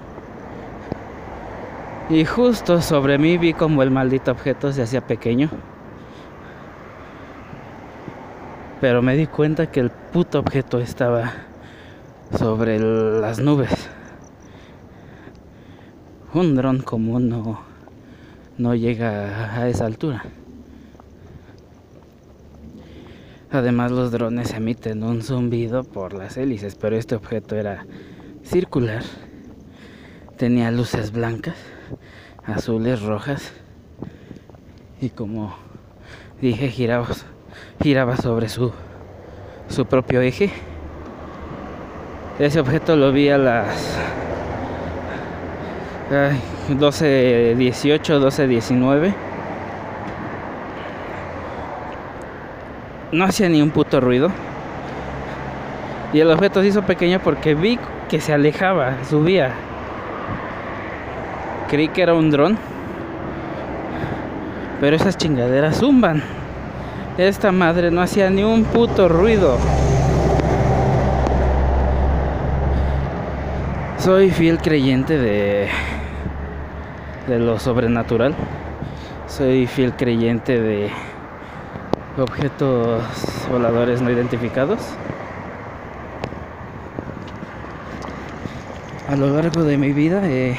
Y 2.09 2.25
justo 2.25 2.81
sobre 2.81 3.17
mí 3.17 3.37
vi 3.37 3.53
como 3.53 3.81
el 3.81 3.89
maldito 3.89 4.31
objeto 4.31 4.73
se 4.73 4.81
hacía 4.81 4.99
pequeño. 4.99 5.49
Pero 8.81 9.01
me 9.01 9.15
di 9.15 9.27
cuenta 9.27 9.71
que 9.71 9.79
el 9.79 9.91
puto 9.91 10.39
objeto 10.39 10.79
estaba 10.79 11.31
sobre 12.37 12.77
las 12.79 13.39
nubes. 13.39 13.89
Un 16.33 16.55
dron 16.55 16.81
común 16.81 17.29
no, 17.29 17.61
no 18.57 18.75
llega 18.75 19.55
a 19.55 19.69
esa 19.69 19.85
altura. 19.85 20.23
Además 23.53 23.91
los 23.91 24.11
drones 24.11 24.53
emiten 24.53 25.03
un 25.03 25.21
zumbido 25.21 25.83
por 25.83 26.13
las 26.13 26.37
hélices, 26.37 26.75
pero 26.75 26.95
este 26.95 27.15
objeto 27.15 27.57
era 27.57 27.85
circular. 28.43 29.03
Tenía 30.37 30.71
luces 30.71 31.11
blancas, 31.11 31.57
azules, 32.45 33.01
rojas. 33.01 33.51
Y 35.01 35.09
como 35.09 35.53
dije, 36.39 36.69
giraba, 36.69 38.15
sobre 38.15 38.47
su, 38.47 38.71
su 39.67 39.85
propio 39.85 40.21
eje. 40.21 40.49
Ese 42.39 42.61
objeto 42.61 42.95
lo 42.95 43.11
vi 43.11 43.27
a 43.27 43.37
las 43.37 43.97
12.18, 46.09 47.57
12.19 47.57 49.30
no 53.11 53.25
hacía 53.25 53.49
ni 53.49 53.61
un 53.61 53.71
puto 53.71 53.99
ruido. 53.99 54.29
Y 56.13 56.19
el 56.19 56.31
objeto 56.31 56.61
se 56.61 56.67
hizo 56.67 56.81
pequeño 56.83 57.19
porque 57.19 57.55
vi 57.55 57.79
que 58.09 58.19
se 58.19 58.33
alejaba, 58.33 59.03
subía. 59.09 59.51
Creí 61.69 61.87
que 61.87 62.01
era 62.01 62.13
un 62.13 62.31
dron. 62.31 62.57
Pero 64.79 64.95
esas 64.95 65.17
chingaderas 65.17 65.79
zumban. 65.79 66.23
Esta 67.17 67.51
madre 67.51 67.91
no 67.91 68.01
hacía 68.01 68.29
ni 68.29 68.43
un 68.43 68.63
puto 68.63 69.07
ruido. 69.07 69.57
Soy 73.97 74.31
fiel 74.31 74.57
creyente 74.57 75.17
de 75.17 75.69
de 77.27 77.39
lo 77.39 77.59
sobrenatural. 77.59 78.33
Soy 79.27 79.67
fiel 79.67 79.93
creyente 79.93 80.59
de 80.59 80.89
objetos 82.17 83.03
voladores 83.49 84.01
no 84.01 84.09
identificados. 84.09 84.79
A 89.07 89.15
lo 89.15 89.29
largo 89.29 89.63
de 89.63 89.77
mi 89.77 89.91
vida 89.91 90.27
he, 90.27 90.57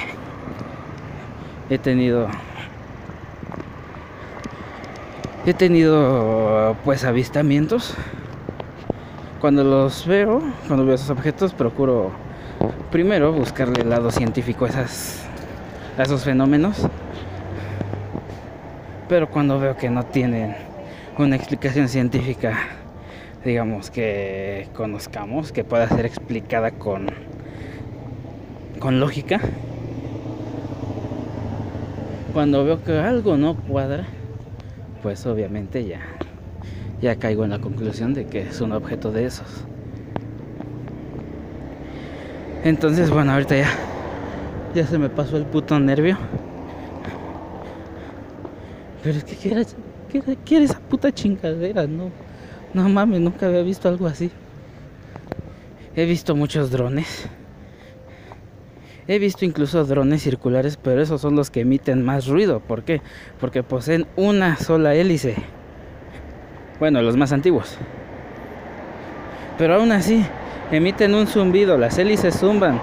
he 1.71 1.79
tenido 1.79 2.29
he 5.47 5.55
tenido 5.55 6.77
pues 6.85 7.05
avistamientos. 7.05 7.95
Cuando 9.41 9.65
los 9.65 10.07
veo, 10.07 10.41
cuando 10.69 10.87
veo 10.87 10.95
esos 10.95 11.11
objetos, 11.11 11.53
procuro 11.53 12.13
primero 12.93 13.33
buscarle 13.33 13.83
el 13.83 13.91
lado 13.91 14.11
científico 14.13 14.67
a, 14.67 14.69
esas, 14.69 15.25
a 15.99 16.03
esos 16.03 16.23
fenómenos. 16.23 16.87
Pero 19.09 19.29
cuando 19.29 19.59
veo 19.59 19.77
que 19.77 19.91
no 19.91 20.05
tienen 20.05 20.72
una 21.19 21.37
explicación 21.37 21.89
científica, 21.89 22.59
digamos 23.45 23.91
que 23.91 24.69
conozcamos, 24.75 25.53
que 25.53 25.65
pueda 25.65 25.89
ser 25.89 26.07
explicada 26.07 26.71
con, 26.71 27.07
con 28.79 28.99
lógica, 28.99 29.41
cuando 32.33 32.65
veo 32.65 32.83
que 32.83 32.99
algo 32.99 33.37
no 33.37 33.57
cuadra, 33.57 34.07
pues 35.03 35.27
obviamente 35.27 35.85
ya, 35.85 36.01
ya 37.03 37.17
caigo 37.17 37.45
en 37.45 37.51
la 37.51 37.59
conclusión 37.59 38.15
de 38.15 38.27
que 38.27 38.43
es 38.43 38.61
un 38.61 38.73
objeto 38.73 39.13
de 39.13 39.27
esos. 39.27 39.65
Entonces, 42.65 43.11
bueno, 43.11 43.33
ahorita 43.33 43.57
ya, 43.57 43.69
ya 44.75 44.87
se 44.87 44.97
me 44.97 45.11
pasó 45.11 45.37
el 45.37 45.45
puto 45.45 45.79
nervio. 45.79 46.17
Pero 49.03 49.19
es 49.19 49.25
que 49.25 49.35
quiere, 50.13 50.37
quiere, 50.45 50.65
esa 50.67 50.79
puta 50.79 51.11
chingadera, 51.11 51.87
no. 51.87 52.11
No 52.75 52.89
mames, 52.89 53.21
nunca 53.21 53.47
había 53.47 53.63
visto 53.63 53.89
algo 53.89 54.07
así. 54.07 54.31
He 55.97 56.05
visto 56.05 56.37
muchos 56.37 56.71
drones. 56.71 57.29
He 59.09 59.19
visto 59.19 59.45
incluso 59.45 59.85
drones 59.85 60.23
circulares, 60.23 60.79
pero 60.83 61.03
esos 61.03 61.21
son 61.21 61.35
los 61.35 61.51
que 61.51 61.61
emiten 61.61 62.05
más 62.05 62.29
ruido. 62.29 62.61
¿Por 62.61 62.83
qué? 62.83 63.03
Porque 63.41 63.63
poseen 63.63 64.07
una 64.17 64.57
sola 64.57 64.95
hélice. 64.95 65.37
Bueno, 66.79 67.03
los 67.03 67.17
más 67.17 67.33
antiguos. 67.33 67.77
Pero 69.59 69.75
aún 69.75 69.93
así, 69.93 70.25
emiten 70.71 71.15
un 71.15 71.27
zumbido. 71.27 71.77
Las 71.77 71.99
hélices 71.99 72.39
zumban. 72.39 72.81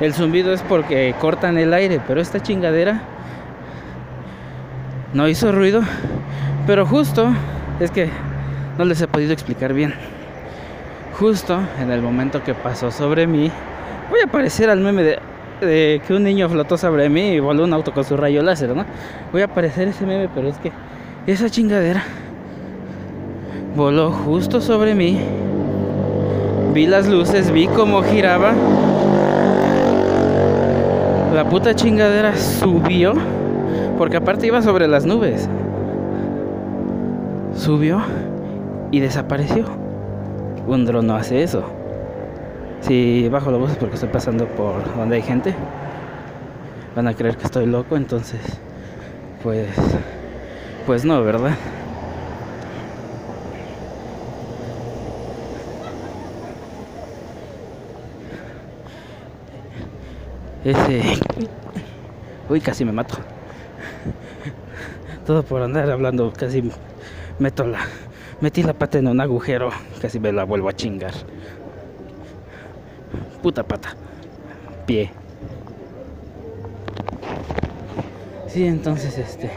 El 0.00 0.14
zumbido 0.14 0.52
es 0.52 0.62
porque 0.62 1.14
cortan 1.20 1.58
el 1.58 1.74
aire, 1.74 2.00
pero 2.06 2.20
esta 2.20 2.40
chingadera 2.40 3.02
no 5.12 5.28
hizo 5.28 5.52
ruido. 5.52 5.82
Pero 6.66 6.86
justo, 6.86 7.32
es 7.80 7.90
que 7.90 8.08
no 8.78 8.84
les 8.84 9.00
he 9.00 9.08
podido 9.08 9.32
explicar 9.32 9.72
bien. 9.72 9.94
Justo 11.18 11.58
en 11.80 11.90
el 11.90 12.00
momento 12.00 12.42
que 12.42 12.54
pasó 12.54 12.90
sobre 12.90 13.26
mí, 13.26 13.50
voy 14.10 14.20
a 14.20 14.26
parecer 14.26 14.70
al 14.70 14.80
meme 14.80 15.02
de 15.02 15.18
de 15.60 16.00
que 16.06 16.14
un 16.14 16.22
niño 16.22 16.48
flotó 16.48 16.78
sobre 16.78 17.08
mí 17.08 17.32
y 17.32 17.40
voló 17.40 17.64
un 17.64 17.72
auto 17.74 17.92
con 17.92 18.04
su 18.04 18.16
rayo 18.16 18.42
láser, 18.42 18.74
¿no? 18.74 18.86
Voy 19.30 19.42
a 19.42 19.46
aparecer 19.46 19.88
ese 19.88 20.06
meme, 20.06 20.28
pero 20.34 20.48
es 20.48 20.56
que 20.58 20.72
esa 21.26 21.50
chingadera 21.50 22.02
voló 23.76 24.10
justo 24.10 24.60
sobre 24.60 24.94
mí. 24.94 25.20
Vi 26.72 26.86
las 26.86 27.06
luces, 27.08 27.50
vi 27.50 27.66
cómo 27.66 28.02
giraba. 28.02 28.54
La 31.34 31.48
puta 31.48 31.74
chingadera 31.74 32.34
subió, 32.36 33.12
porque 33.98 34.16
aparte 34.16 34.46
iba 34.46 34.62
sobre 34.62 34.88
las 34.88 35.04
nubes. 35.04 35.48
Subió 37.60 38.00
y 38.90 39.00
desapareció. 39.00 39.66
Un 40.66 40.86
dron 40.86 41.06
no 41.06 41.14
hace 41.14 41.42
eso. 41.42 41.62
Si 42.80 43.28
bajo 43.28 43.50
la 43.50 43.58
voz 43.58 43.72
es 43.72 43.76
porque 43.76 43.96
estoy 43.96 44.08
pasando 44.08 44.46
por 44.46 44.96
donde 44.96 45.16
hay 45.16 45.22
gente. 45.22 45.54
Van 46.96 47.06
a 47.06 47.12
creer 47.12 47.36
que 47.36 47.44
estoy 47.44 47.66
loco, 47.66 47.98
entonces 47.98 48.40
pues 49.42 49.68
pues 50.86 51.04
no, 51.04 51.22
¿verdad? 51.22 51.54
Ese 60.64 61.20
Uy, 62.48 62.62
casi 62.62 62.86
me 62.86 62.92
mato. 62.92 63.16
Todo 65.26 65.42
por 65.42 65.60
andar 65.60 65.90
hablando, 65.90 66.32
casi 66.32 66.62
meto 67.40 67.66
la 67.66 67.80
metí 68.40 68.62
la 68.62 68.74
pata 68.74 68.98
en 68.98 69.08
un 69.08 69.20
agujero, 69.20 69.70
casi 70.00 70.20
me 70.20 70.30
la 70.30 70.44
vuelvo 70.44 70.68
a 70.68 70.72
chingar 70.72 71.12
puta 73.42 73.62
pata, 73.62 73.96
pie. 74.86 75.10
Sí, 78.46 78.66
entonces 78.66 79.16
este 79.16 79.50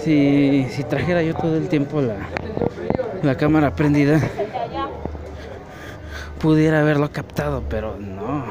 si, 0.00 0.66
si 0.70 0.84
trajera 0.84 1.22
yo 1.22 1.34
todo 1.34 1.56
el 1.56 1.68
tiempo 1.68 2.00
la, 2.00 2.16
la 3.22 3.36
cámara 3.36 3.74
prendida 3.74 4.20
pudiera 6.40 6.80
haberlo 6.80 7.10
captado, 7.10 7.62
pero 7.70 7.96
no. 7.98 8.44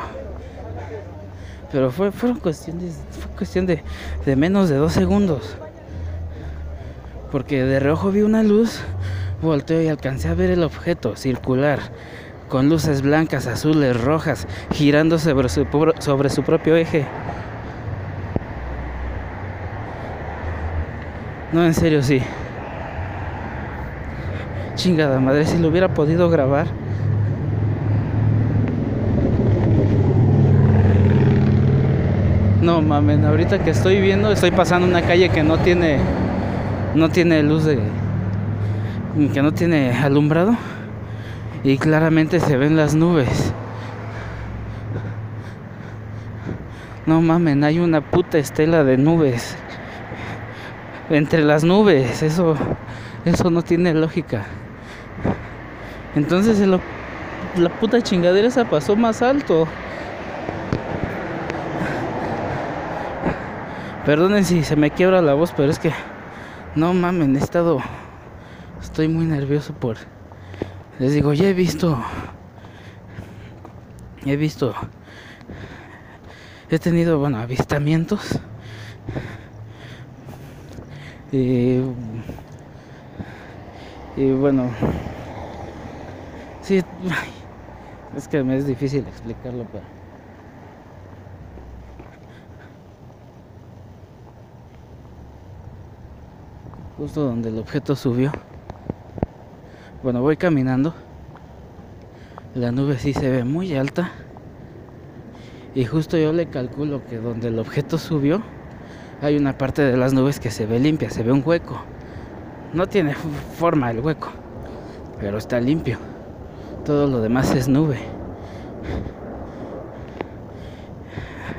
Pero 1.72 1.92
fue, 1.92 2.12
fueron 2.12 2.40
cuestiones, 2.40 2.96
fue 3.12 3.32
cuestión 3.38 3.66
de, 3.66 3.84
de 4.26 4.36
menos 4.36 4.70
de 4.70 4.78
dos 4.78 4.94
segundos. 4.94 5.58
Porque 7.34 7.66
de 7.66 7.80
reojo 7.80 8.12
vi 8.12 8.22
una 8.22 8.44
luz, 8.44 8.80
volteo 9.42 9.82
y 9.82 9.88
alcancé 9.88 10.28
a 10.28 10.36
ver 10.36 10.52
el 10.52 10.62
objeto 10.62 11.16
circular 11.16 11.80
con 12.48 12.70
luces 12.70 13.02
blancas, 13.02 13.48
azules, 13.48 14.00
rojas, 14.00 14.48
girando 14.72 15.18
sobre 15.18 15.50
su, 15.50 15.66
sobre 15.98 16.30
su 16.30 16.44
propio 16.44 16.76
eje. 16.76 17.08
No, 21.52 21.66
en 21.66 21.74
serio, 21.74 22.04
sí. 22.04 22.22
Chingada 24.76 25.20
madre, 25.20 25.48
si 25.48 25.58
lo 25.58 25.70
hubiera 25.70 25.92
podido 25.92 26.30
grabar. 26.30 26.68
No 32.62 32.84
mamen, 32.84 33.26
ahorita 33.26 33.64
que 33.64 33.72
estoy 33.72 34.00
viendo, 34.00 34.32
estoy 34.32 34.52
pasando 34.52 34.88
una 34.88 35.02
calle 35.02 35.30
que 35.30 35.42
no 35.42 35.58
tiene 35.58 35.98
no 36.96 37.10
tiene 37.10 37.42
luz 37.44 37.66
de 37.66 37.80
que 39.34 39.42
no 39.42 39.52
tiene 39.52 39.92
alumbrado 39.94 40.56
y 41.64 41.78
claramente 41.78 42.40
se 42.40 42.58
ven 42.58 42.76
las 42.76 42.96
nubes. 42.96 43.54
No 47.06 47.22
mamen, 47.22 47.64
hay 47.64 47.80
una 47.80 48.02
puta 48.02 48.38
estela 48.38 48.84
de 48.84 48.98
nubes. 48.98 49.58
Entre 51.10 51.44
las 51.44 51.64
nubes, 51.64 52.24
eso 52.24 52.56
eso 53.26 53.50
no 53.50 53.62
tiene 53.62 53.94
lógica. 53.94 54.44
Entonces 56.16 56.60
la 56.68 57.70
puta 57.80 58.02
chingadera 58.02 58.48
esa 58.48 58.66
pasó 58.66 58.96
más 58.96 59.22
alto. 59.22 59.68
Perdonen 64.06 64.44
si 64.44 64.64
se 64.64 64.76
me 64.76 64.92
quiebra 64.92 65.22
la 65.22 65.34
voz, 65.34 65.54
pero 65.56 65.72
es 65.72 65.80
que 65.80 65.92
no 66.76 66.94
mamen, 66.94 67.36
he 67.36 67.40
estado 67.40 67.80
estoy 68.82 69.08
muy 69.08 69.26
nervioso 69.26 69.74
por 69.74 69.98
les 71.00 71.14
digo, 71.14 71.34
ya 71.34 71.50
he 71.50 71.54
visto, 71.54 71.98
he 74.26 74.36
visto, 74.36 74.76
he 76.70 76.78
tenido, 76.78 77.18
bueno, 77.18 77.40
avistamientos. 77.40 78.40
Y, 81.32 81.82
y 84.16 84.32
bueno, 84.34 84.70
sí, 86.62 86.84
es 88.16 88.28
que 88.28 88.44
me 88.44 88.58
es 88.58 88.68
difícil 88.68 89.08
explicarlo, 89.08 89.66
pero... 89.72 90.03
Justo 97.04 97.26
donde 97.26 97.50
el 97.50 97.58
objeto 97.58 97.98
subió. 97.98 98.32
Bueno, 100.04 100.22
voy 100.22 100.38
caminando. 100.38 100.94
La 102.56 102.72
nube 102.72 102.98
sí 102.98 103.14
se 103.14 103.30
ve 103.30 103.44
muy 103.44 103.76
alta. 103.76 104.12
Y 105.76 105.84
justo 105.84 106.18
yo 106.18 106.32
le 106.32 106.46
calculo 106.46 107.04
que 107.06 107.18
donde 107.18 107.50
el 107.50 107.60
objeto 107.60 107.98
subió, 107.98 108.42
hay 109.22 109.36
una 109.36 109.58
parte 109.58 109.82
de 109.82 109.98
las 109.98 110.14
nubes 110.14 110.40
que 110.40 110.50
se 110.50 110.66
ve 110.66 110.80
limpia, 110.80 111.10
se 111.10 111.24
ve 111.24 111.34
un 111.34 111.44
hueco. 111.46 111.78
No 112.72 112.88
tiene 112.88 113.16
forma 113.58 113.92
el 113.92 114.00
hueco, 114.00 114.30
pero 115.20 115.38
está 115.38 115.60
limpio. 115.60 115.98
Todo 116.86 117.08
lo 117.08 117.20
demás 117.20 117.54
es 117.54 117.68
nube. 117.68 118.00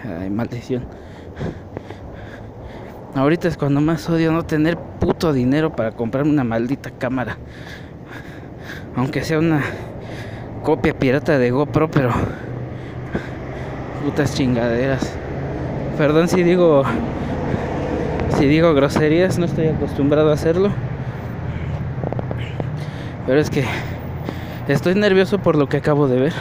Ay, 0.05 0.31
maldición. 0.31 1.04
Ahorita 3.15 3.49
es 3.49 3.57
cuando 3.57 3.81
más 3.81 4.09
odio 4.11 4.33
no 4.33 4.45
tener 4.45 4.77
puto 4.77 5.33
dinero 5.33 5.75
para 5.77 5.93
comprarme 5.93 6.31
una 6.31 6.45
maldita 6.45 6.91
cámara 6.91 7.37
aunque 8.97 9.25
sea 9.25 9.39
una 9.39 9.63
copia 10.63 10.97
pirata 10.97 11.39
de 11.39 11.51
GoPro, 11.51 11.91
pero 11.91 12.11
putas 14.05 14.35
chingaderas. 14.35 15.13
Perdón 15.99 16.29
si 16.29 16.43
digo 16.43 16.83
Si 18.37 18.47
digo 18.47 18.75
groserías, 18.75 19.39
no 19.39 19.47
estoy 19.47 19.69
acostumbrado 19.69 20.31
a 20.31 20.35
hacerlo. 20.35 20.71
Pero 23.27 23.41
es 23.41 23.49
que 23.49 23.65
estoy 24.69 24.95
nervioso 24.95 25.39
por 25.39 25.57
lo 25.57 25.69
que 25.69 25.79
acabo 25.79 26.09
de 26.09 26.21
ver. 26.21 26.33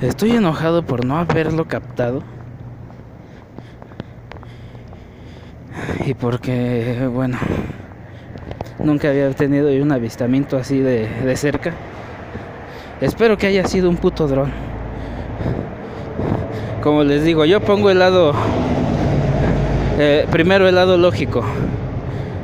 Estoy 0.00 0.32
enojado 0.32 0.82
por 0.82 1.04
no 1.04 1.18
haberlo 1.18 1.66
captado. 1.66 2.22
Y 6.10 6.14
porque, 6.14 7.08
bueno, 7.14 7.38
nunca 8.80 9.10
había 9.10 9.30
tenido 9.30 9.68
un 9.80 9.92
avistamiento 9.92 10.56
así 10.56 10.80
de, 10.80 11.06
de 11.06 11.36
cerca. 11.36 11.72
Espero 13.00 13.38
que 13.38 13.46
haya 13.46 13.64
sido 13.64 13.88
un 13.88 13.96
puto 13.96 14.26
dron. 14.26 14.50
Como 16.82 17.04
les 17.04 17.22
digo, 17.22 17.44
yo 17.44 17.60
pongo 17.60 17.90
el 17.90 18.00
lado, 18.00 18.32
eh, 20.00 20.26
primero 20.32 20.66
el 20.66 20.74
lado 20.74 20.96
lógico. 20.96 21.44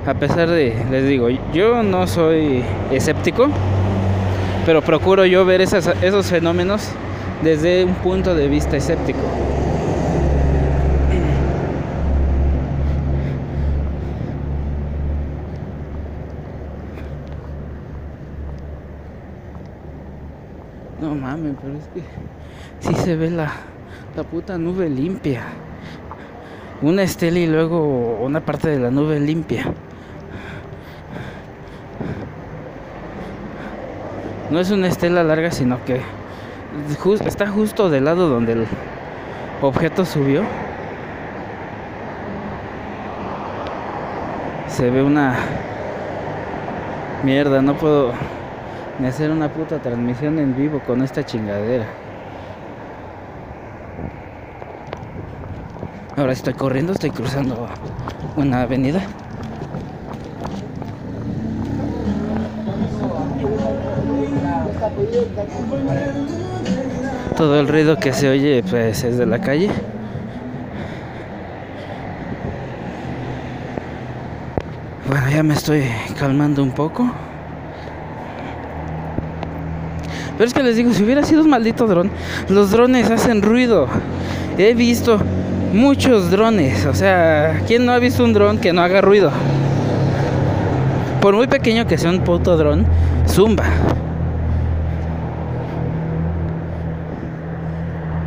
A 0.07 0.15
pesar 0.15 0.49
de, 0.49 0.73
les 0.93 1.09
digo, 1.09 1.27
yo 1.53 1.83
no 1.83 2.07
soy 2.07 2.63
escéptico, 2.93 3.49
pero 4.65 4.81
procuro 4.81 5.27
yo 5.27 5.45
ver 5.45 5.61
esos 5.61 6.27
fenómenos 6.29 6.89
desde 7.43 7.85
un 7.85 7.95
punto 7.95 8.33
de 8.37 8.47
vista 8.47 8.77
escéptico. 8.77 9.56
Pero 21.37 21.77
es 21.77 21.89
que 21.89 22.03
sí 22.81 22.95
se 23.03 23.15
ve 23.17 23.31
la, 23.31 23.53
la 24.17 24.23
puta 24.23 24.57
nube 24.57 24.89
limpia. 24.89 25.43
Una 26.83 27.03
estela 27.03 27.39
y 27.39 27.47
luego 27.47 28.19
una 28.21 28.41
parte 28.41 28.69
de 28.69 28.79
la 28.79 28.91
nube 28.91 29.21
limpia. 29.21 29.65
No 34.51 34.61
es 34.61 34.71
una 34.71 34.87
estela 34.89 35.25
larga, 35.25 35.51
sino 35.51 35.85
que 35.85 36.01
está 37.27 37.49
justo 37.49 37.91
del 37.91 38.05
lado 38.05 38.29
donde 38.29 38.53
el 38.53 38.67
objeto 39.61 40.05
subió. 40.05 40.43
Se 44.69 44.91
ve 44.91 45.03
una 45.03 45.37
mierda, 47.25 47.61
no 47.63 47.77
puedo 47.77 48.13
ni 48.99 49.07
hacer 49.07 49.31
una 49.31 49.53
puta 49.53 49.79
transmisión 49.79 50.39
en 50.39 50.57
vivo 50.57 50.81
con 50.87 51.03
esta 51.03 51.25
chingadera. 51.25 51.87
Ahora 56.17 56.33
estoy 56.33 56.55
corriendo, 56.55 56.93
estoy 56.93 57.11
cruzando 57.11 57.69
una 58.37 58.63
avenida. 58.63 59.03
Todo 67.37 67.61
el 67.61 67.69
ruido 67.69 67.99
que 67.99 68.15
se 68.15 68.31
oye 68.31 68.63
pues 68.63 69.05
es 69.05 69.19
de 69.19 69.27
la 69.27 69.41
calle. 69.41 69.69
Bueno, 75.07 75.31
ya 75.31 75.43
me 75.43 75.53
estoy 75.53 75.85
calmando 76.19 76.63
un 76.63 76.73
poco. 76.73 77.11
Pero 80.37 80.47
es 80.47 80.55
que 80.55 80.63
les 80.63 80.77
digo, 80.77 80.93
si 80.93 81.03
hubiera 81.03 81.23
sido 81.23 81.43
un 81.43 81.51
maldito 81.51 81.87
dron, 81.87 82.11
los 82.49 82.71
drones 82.71 83.11
hacen 83.11 83.43
ruido. 83.43 83.89
He 84.59 84.75
visto 84.75 85.19
muchos 85.73 86.31
drones. 86.31 86.85
O 86.87 86.95
sea, 86.95 87.63
¿quién 87.67 87.87
no 87.87 87.93
ha 87.93 87.99
visto 87.99 88.23
un 88.23 88.33
dron 88.33 88.59
que 88.59 88.73
no 88.73 88.83
haga 88.83 89.01
ruido? 89.01 89.31
Por 91.21 91.35
muy 91.35 91.47
pequeño 91.47 91.87
que 91.87 91.97
sea 91.97 92.11
un 92.11 92.21
puto 92.21 92.57
dron, 92.57 92.85
zumba. 93.27 93.65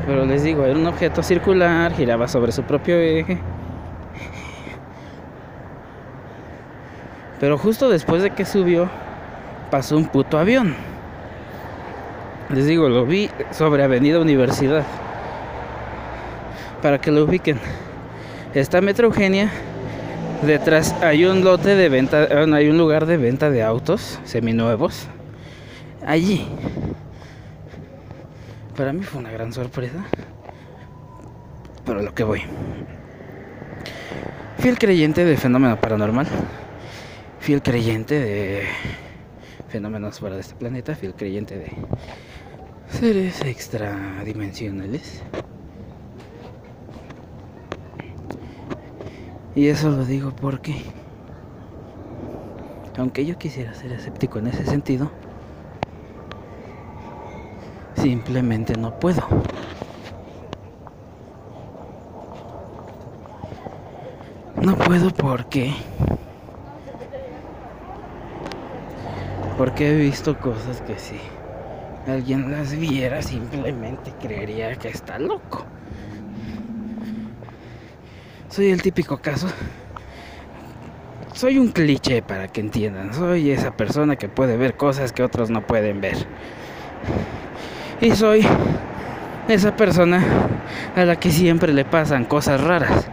Pero 0.07 0.25
les 0.25 0.43
digo, 0.43 0.65
era 0.65 0.77
un 0.77 0.87
objeto 0.87 1.21
circular, 1.21 1.93
giraba 1.93 2.27
sobre 2.27 2.51
su 2.51 2.63
propio 2.63 2.95
eje. 2.95 3.39
Pero 7.39 7.57
justo 7.57 7.87
después 7.87 8.23
de 8.23 8.31
que 8.31 8.43
subió, 8.43 8.89
pasó 9.69 9.95
un 9.95 10.05
puto 10.05 10.39
avión. 10.39 10.88
Les 12.49 12.65
digo, 12.65 12.89
lo 12.89 13.05
vi 13.05 13.29
sobre 13.51 13.83
Avenida 13.83 14.19
Universidad. 14.19 14.83
Para 16.81 16.99
que 16.99 17.11
lo 17.11 17.25
ubiquen. 17.25 17.59
Está 18.55 18.81
Metro 18.81 19.05
Eugenia. 19.05 19.51
Detrás 20.41 20.95
hay 21.03 21.25
un 21.25 21.43
lote 21.43 21.75
de 21.75 21.89
venta, 21.89 22.27
hay 22.55 22.69
un 22.69 22.77
lugar 22.77 23.05
de 23.05 23.17
venta 23.17 23.51
de 23.51 23.61
autos 23.61 24.19
seminuevos. 24.23 25.05
Allí. 26.03 26.47
Para 28.75 28.93
mí 28.93 29.03
fue 29.03 29.19
una 29.19 29.31
gran 29.31 29.53
sorpresa. 29.53 30.05
Pero 31.85 32.01
lo 32.01 32.15
que 32.15 32.23
voy. 32.23 32.41
Fiel 34.57 34.79
creyente 34.79 35.23
de 35.23 35.37
fenómeno 35.37 35.79
paranormal. 35.79 36.25
Fiel 37.39 37.61
creyente 37.61 38.19
de 38.19 38.63
fenómenos 39.67 40.19
fuera 40.19 40.33
de 40.35 40.41
este 40.41 40.55
planeta. 40.55 40.95
Fiel 40.95 41.13
creyente 41.13 41.57
de 41.57 41.71
seres 42.91 43.41
extradimensionales. 43.41 45.21
Y 49.55 49.67
eso 49.67 49.89
lo 49.89 50.05
digo 50.05 50.31
porque, 50.31 50.75
aunque 52.97 53.25
yo 53.25 53.37
quisiera 53.37 53.73
ser 53.73 53.91
escéptico 53.91 54.39
en 54.39 54.47
ese 54.47 54.65
sentido, 54.65 55.11
simplemente 57.95 58.75
no 58.75 58.99
puedo. 58.99 59.23
No 64.61 64.75
puedo 64.75 65.09
porque 65.09 65.73
porque 69.57 69.91
he 69.91 69.95
visto 69.95 70.37
cosas 70.39 70.81
que 70.81 70.97
sí 70.97 71.19
alguien 72.09 72.51
las 72.51 72.75
viera, 72.75 73.21
simplemente 73.21 74.13
creería 74.21 74.75
que 74.75 74.89
está 74.89 75.19
loco. 75.19 75.65
Soy 78.49 78.71
el 78.71 78.81
típico 78.81 79.17
caso. 79.17 79.47
Soy 81.33 81.57
un 81.57 81.69
cliché 81.69 82.21
para 82.21 82.47
que 82.47 82.61
entiendan. 82.61 83.13
Soy 83.13 83.51
esa 83.51 83.71
persona 83.71 84.15
que 84.15 84.27
puede 84.27 84.57
ver 84.57 84.75
cosas 84.75 85.13
que 85.13 85.23
otros 85.23 85.49
no 85.49 85.65
pueden 85.65 86.01
ver. 86.01 86.17
Y 88.01 88.11
soy 88.11 88.45
esa 89.47 89.75
persona 89.75 90.23
a 90.95 91.05
la 91.05 91.15
que 91.17 91.31
siempre 91.31 91.73
le 91.73 91.85
pasan 91.85 92.25
cosas 92.25 92.61
raras. 92.61 93.07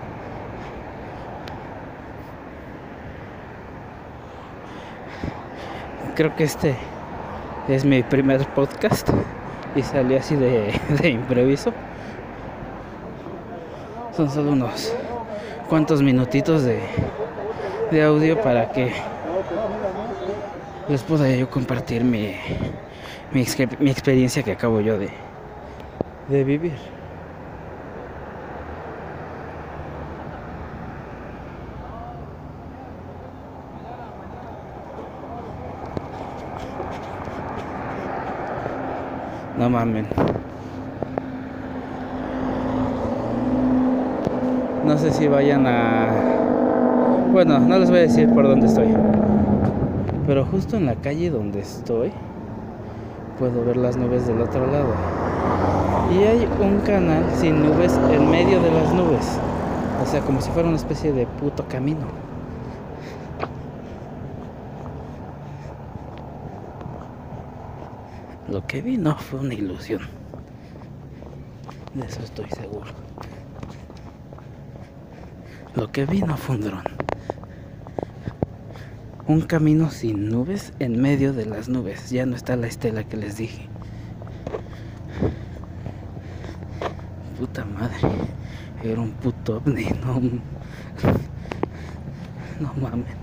Creo 6.14 6.35
que 6.35 6.44
este 6.44 6.76
es 7.68 7.85
mi 7.85 8.02
primer 8.02 8.46
podcast 8.48 9.09
y 9.74 9.83
salió 9.83 10.18
así 10.18 10.37
de, 10.37 10.72
improviso. 11.09 11.72
Son 14.16 14.31
solo 14.31 14.52
unos 14.52 14.94
cuantos 15.68 16.02
minutitos 16.02 16.62
de, 16.62 16.81
de 17.90 18.02
audio 18.02 18.40
para 18.40 18.70
que 18.70 18.92
les 20.88 21.02
pueda 21.02 21.29
yo 21.35 21.50
compartir 21.50 22.05
mi, 22.05 22.37
mi, 23.33 23.44
mi 23.81 23.90
experiencia 23.90 24.42
que 24.42 24.52
acabo 24.52 24.81
yo 24.81 24.98
de, 24.98 25.11
de 26.29 26.44
vivir. 26.44 26.95
No 39.58 39.70
mamen. 39.70 40.06
No 44.84 44.98
sé 44.98 45.10
si 45.12 45.28
vayan 45.28 45.66
a... 45.66 46.08
Bueno, 47.32 47.58
no 47.58 47.78
les 47.78 47.88
voy 47.90 48.00
a 48.00 48.02
decir 48.02 48.28
por 48.34 48.46
dónde 48.46 48.66
estoy. 48.66 48.94
Pero 50.26 50.44
justo 50.44 50.76
en 50.76 50.84
la 50.84 50.94
calle 50.96 51.30
donde 51.30 51.60
estoy, 51.60 52.12
puedo 53.38 53.64
ver 53.64 53.78
las 53.78 53.96
nubes 53.96 54.26
del 54.26 54.42
otro 54.42 54.66
lado. 54.66 54.94
Y 56.12 56.18
hay 56.24 56.46
un 56.60 56.80
canal 56.80 57.24
sin 57.34 57.62
nubes 57.62 57.98
en 58.12 58.30
medio 58.30 58.60
de 58.60 58.70
las 58.70 58.92
nubes. 58.92 59.38
O 60.02 60.06
sea, 60.06 60.20
como 60.20 60.42
si 60.42 60.50
fuera 60.50 60.68
una 60.68 60.76
especie 60.76 61.12
de 61.12 61.26
puto 61.26 61.64
camino. 61.66 62.25
Lo 68.56 68.66
que 68.66 68.80
vi 68.80 68.96
no 68.96 69.14
fue 69.18 69.40
una 69.40 69.52
ilusión. 69.52 70.00
De 71.92 72.06
eso 72.06 72.22
estoy 72.22 72.48
seguro. 72.48 72.86
Lo 75.74 75.92
que 75.92 76.06
vi 76.06 76.22
no 76.22 76.38
fue 76.38 76.56
un 76.56 76.62
dron. 76.62 76.84
un 79.26 79.42
camino 79.42 79.90
sin 79.90 80.30
nubes 80.30 80.72
en 80.78 80.98
medio 80.98 81.34
de 81.34 81.44
las 81.44 81.68
nubes. 81.68 82.08
Ya 82.08 82.24
no 82.24 82.34
está 82.34 82.56
la 82.56 82.66
estela 82.66 83.04
que 83.04 83.18
les 83.18 83.36
dije. 83.36 83.68
Puta 87.38 87.66
madre. 87.66 87.98
Era 88.82 89.02
un 89.02 89.10
puto 89.10 89.58
ovni, 89.58 89.84
no. 90.02 90.18
No 92.58 92.72
mames. 92.80 93.14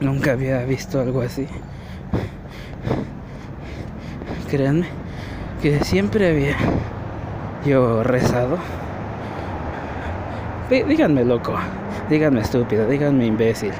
Nunca 0.00 0.32
había 0.32 0.62
visto 0.64 1.00
algo 1.00 1.22
así. 1.22 1.48
Créanme 4.56 4.86
que 5.60 5.84
siempre 5.84 6.30
había 6.30 6.56
yo 7.66 8.02
rezado. 8.02 8.56
Díganme 10.70 11.26
loco, 11.26 11.52
díganme 12.08 12.40
estúpido, 12.40 12.88
díganme 12.88 13.26
imbécil. 13.26 13.72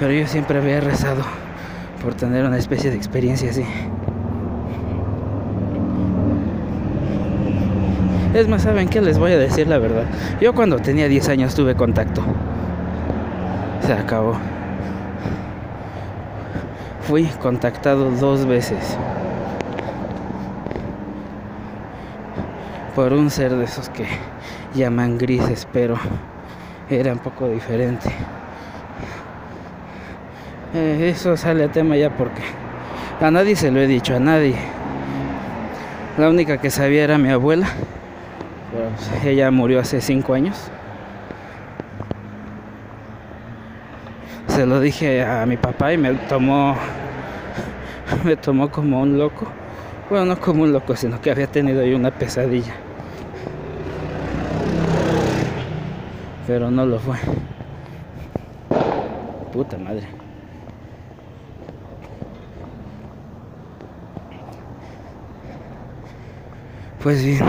Pero 0.00 0.10
yo 0.10 0.26
siempre 0.26 0.58
había 0.58 0.80
rezado 0.80 1.22
por 2.02 2.14
tener 2.14 2.44
una 2.44 2.58
especie 2.58 2.90
de 2.90 2.96
experiencia 2.96 3.50
así. 3.50 3.64
Es 8.34 8.48
más, 8.48 8.62
¿saben 8.62 8.88
qué? 8.88 9.00
Les 9.00 9.16
voy 9.16 9.30
a 9.30 9.38
decir 9.38 9.68
la 9.68 9.78
verdad. 9.78 10.06
Yo 10.40 10.56
cuando 10.56 10.80
tenía 10.80 11.06
10 11.06 11.28
años 11.28 11.54
tuve 11.54 11.76
contacto. 11.76 12.20
Se 13.86 13.92
acabó. 13.92 14.34
Fui 17.02 17.26
contactado 17.40 18.10
dos 18.10 18.44
veces. 18.44 18.98
Por 23.00 23.14
un 23.14 23.30
ser 23.30 23.54
de 23.54 23.64
esos 23.64 23.88
que 23.88 24.04
llaman 24.74 25.16
grises, 25.16 25.66
pero 25.72 25.96
era 26.90 27.14
un 27.14 27.18
poco 27.18 27.48
diferente. 27.48 28.10
Eh, 30.74 31.08
eso 31.10 31.34
sale 31.34 31.64
a 31.64 31.72
tema 31.72 31.96
ya 31.96 32.10
porque 32.10 32.42
a 33.22 33.30
nadie 33.30 33.56
se 33.56 33.70
lo 33.70 33.80
he 33.80 33.86
dicho, 33.86 34.14
a 34.14 34.20
nadie. 34.20 34.54
La 36.18 36.28
única 36.28 36.58
que 36.58 36.68
sabía 36.68 37.04
era 37.04 37.16
mi 37.16 37.30
abuela. 37.30 37.68
Ella 39.24 39.50
murió 39.50 39.80
hace 39.80 40.02
cinco 40.02 40.34
años. 40.34 40.70
Se 44.48 44.66
lo 44.66 44.78
dije 44.78 45.24
a 45.24 45.46
mi 45.46 45.56
papá 45.56 45.94
y 45.94 45.96
me 45.96 46.12
tomó 46.12 46.76
me 48.24 48.36
tomó 48.36 48.70
como 48.70 49.00
un 49.00 49.16
loco. 49.16 49.46
Bueno, 50.10 50.26
no 50.26 50.38
como 50.38 50.64
un 50.64 50.72
loco, 50.74 50.94
sino 50.96 51.18
que 51.18 51.30
había 51.30 51.46
tenido 51.46 51.80
ahí 51.80 51.94
una 51.94 52.10
pesadilla. 52.10 52.89
Pero 56.50 56.68
no 56.68 56.84
lo 56.84 56.98
fue. 56.98 57.16
Puta 59.52 59.78
madre. 59.78 60.04
Pues 67.00 67.24
bien, 67.24 67.44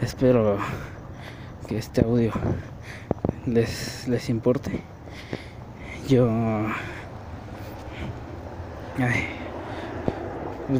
espero 0.00 0.58
que 1.66 1.78
este 1.78 2.02
audio 2.02 2.30
les, 3.44 4.06
les 4.06 4.28
importe. 4.28 4.80
Yo... 6.06 6.28
Ay, 8.98 9.26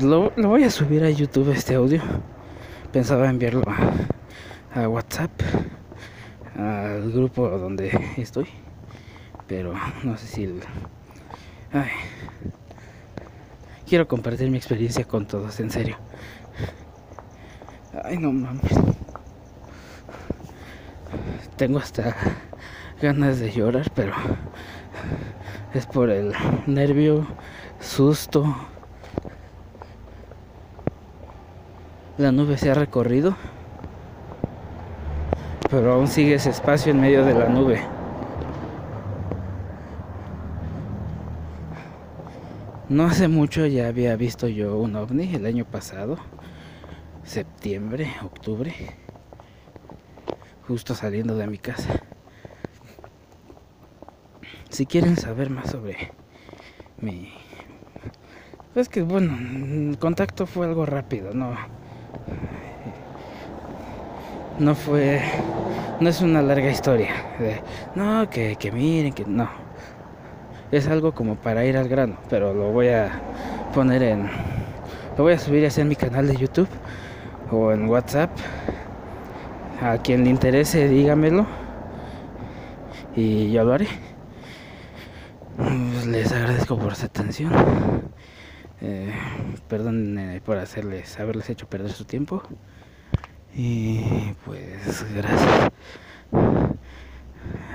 lo, 0.00 0.32
lo, 0.36 0.48
voy 0.48 0.62
a 0.62 0.70
subir 0.70 1.02
a 1.02 1.10
YouTube 1.10 1.50
este 1.50 1.74
audio. 1.74 2.00
Pensaba 2.92 3.28
enviarlo 3.28 3.64
a 4.76 4.88
WhatsApp, 4.88 5.32
al 6.56 7.10
grupo 7.12 7.48
donde 7.48 7.90
estoy. 8.16 8.48
Pero 9.46 9.74
no 10.02 10.16
sé 10.16 10.26
si... 10.26 10.60
Ay, 11.72 11.90
quiero 13.86 14.08
compartir 14.08 14.50
mi 14.50 14.56
experiencia 14.56 15.04
con 15.04 15.26
todos, 15.26 15.60
en 15.60 15.70
serio. 15.70 15.96
Ay, 18.02 18.18
no 18.18 18.32
mames. 18.32 18.72
Tengo 21.56 21.78
hasta 21.78 22.16
ganas 23.00 23.38
de 23.38 23.52
llorar, 23.52 23.90
pero 23.94 24.12
es 25.72 25.86
por 25.86 26.10
el 26.10 26.32
nervio, 26.66 27.26
susto. 27.80 28.56
La 32.18 32.32
nube 32.32 32.58
se 32.58 32.70
ha 32.70 32.74
recorrido, 32.74 33.36
pero 35.74 35.94
aún 35.94 36.06
sigue 36.06 36.34
ese 36.34 36.50
espacio 36.50 36.92
en 36.92 37.00
medio 37.00 37.24
de 37.24 37.34
la 37.34 37.48
nube. 37.48 37.80
No 42.88 43.06
hace 43.06 43.26
mucho 43.26 43.66
ya 43.66 43.88
había 43.88 44.14
visto 44.14 44.46
yo 44.46 44.78
un 44.78 44.94
ovni 44.94 45.34
el 45.34 45.46
año 45.46 45.64
pasado 45.64 46.16
septiembre, 47.24 48.14
octubre, 48.22 48.72
justo 50.68 50.94
saliendo 50.94 51.36
de 51.36 51.48
mi 51.48 51.58
casa. 51.58 52.02
Si 54.68 54.86
quieren 54.86 55.16
saber 55.16 55.50
más 55.50 55.70
sobre 55.70 56.12
mi... 57.00 57.32
Pues 58.74 58.88
que 58.88 59.02
bueno, 59.02 59.36
el 59.90 59.98
contacto 59.98 60.46
fue 60.46 60.66
algo 60.66 60.86
rápido, 60.86 61.32
no... 61.32 61.83
No 64.58 64.74
fue... 64.74 65.20
No 66.00 66.08
es 66.08 66.20
una 66.20 66.42
larga 66.42 66.70
historia. 66.70 67.10
De, 67.38 67.60
no, 67.94 68.28
que, 68.30 68.56
que 68.56 68.70
miren, 68.70 69.12
que 69.12 69.24
no. 69.24 69.48
Es 70.70 70.88
algo 70.88 71.12
como 71.12 71.36
para 71.36 71.64
ir 71.64 71.76
al 71.76 71.88
grano, 71.88 72.16
pero 72.28 72.52
lo 72.52 72.72
voy 72.72 72.88
a 72.88 73.10
poner 73.74 74.02
en... 74.02 74.28
Lo 75.16 75.24
voy 75.24 75.34
a 75.34 75.38
subir 75.38 75.66
hacia 75.66 75.84
mi 75.84 75.96
canal 75.96 76.26
de 76.26 76.36
YouTube 76.36 76.68
o 77.50 77.72
en 77.72 77.88
WhatsApp. 77.88 78.30
A 79.80 79.98
quien 79.98 80.24
le 80.24 80.30
interese, 80.30 80.88
dígamelo. 80.88 81.46
Y 83.14 83.52
yo 83.52 83.64
lo 83.64 83.74
haré. 83.74 83.88
Pues 85.56 86.06
les 86.06 86.32
agradezco 86.32 86.76
por 86.78 86.94
su 86.96 87.06
atención. 87.06 87.52
Eh, 88.80 89.12
perdón 89.68 90.18
eh, 90.18 90.40
por 90.44 90.58
hacerles, 90.58 91.18
haberles 91.20 91.48
hecho 91.50 91.68
perder 91.68 91.92
su 91.92 92.04
tiempo. 92.04 92.42
Y 93.56 94.34
pues 94.44 95.04
gracias. 95.14 95.70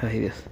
Ay 0.01 0.19
Dios. 0.19 0.43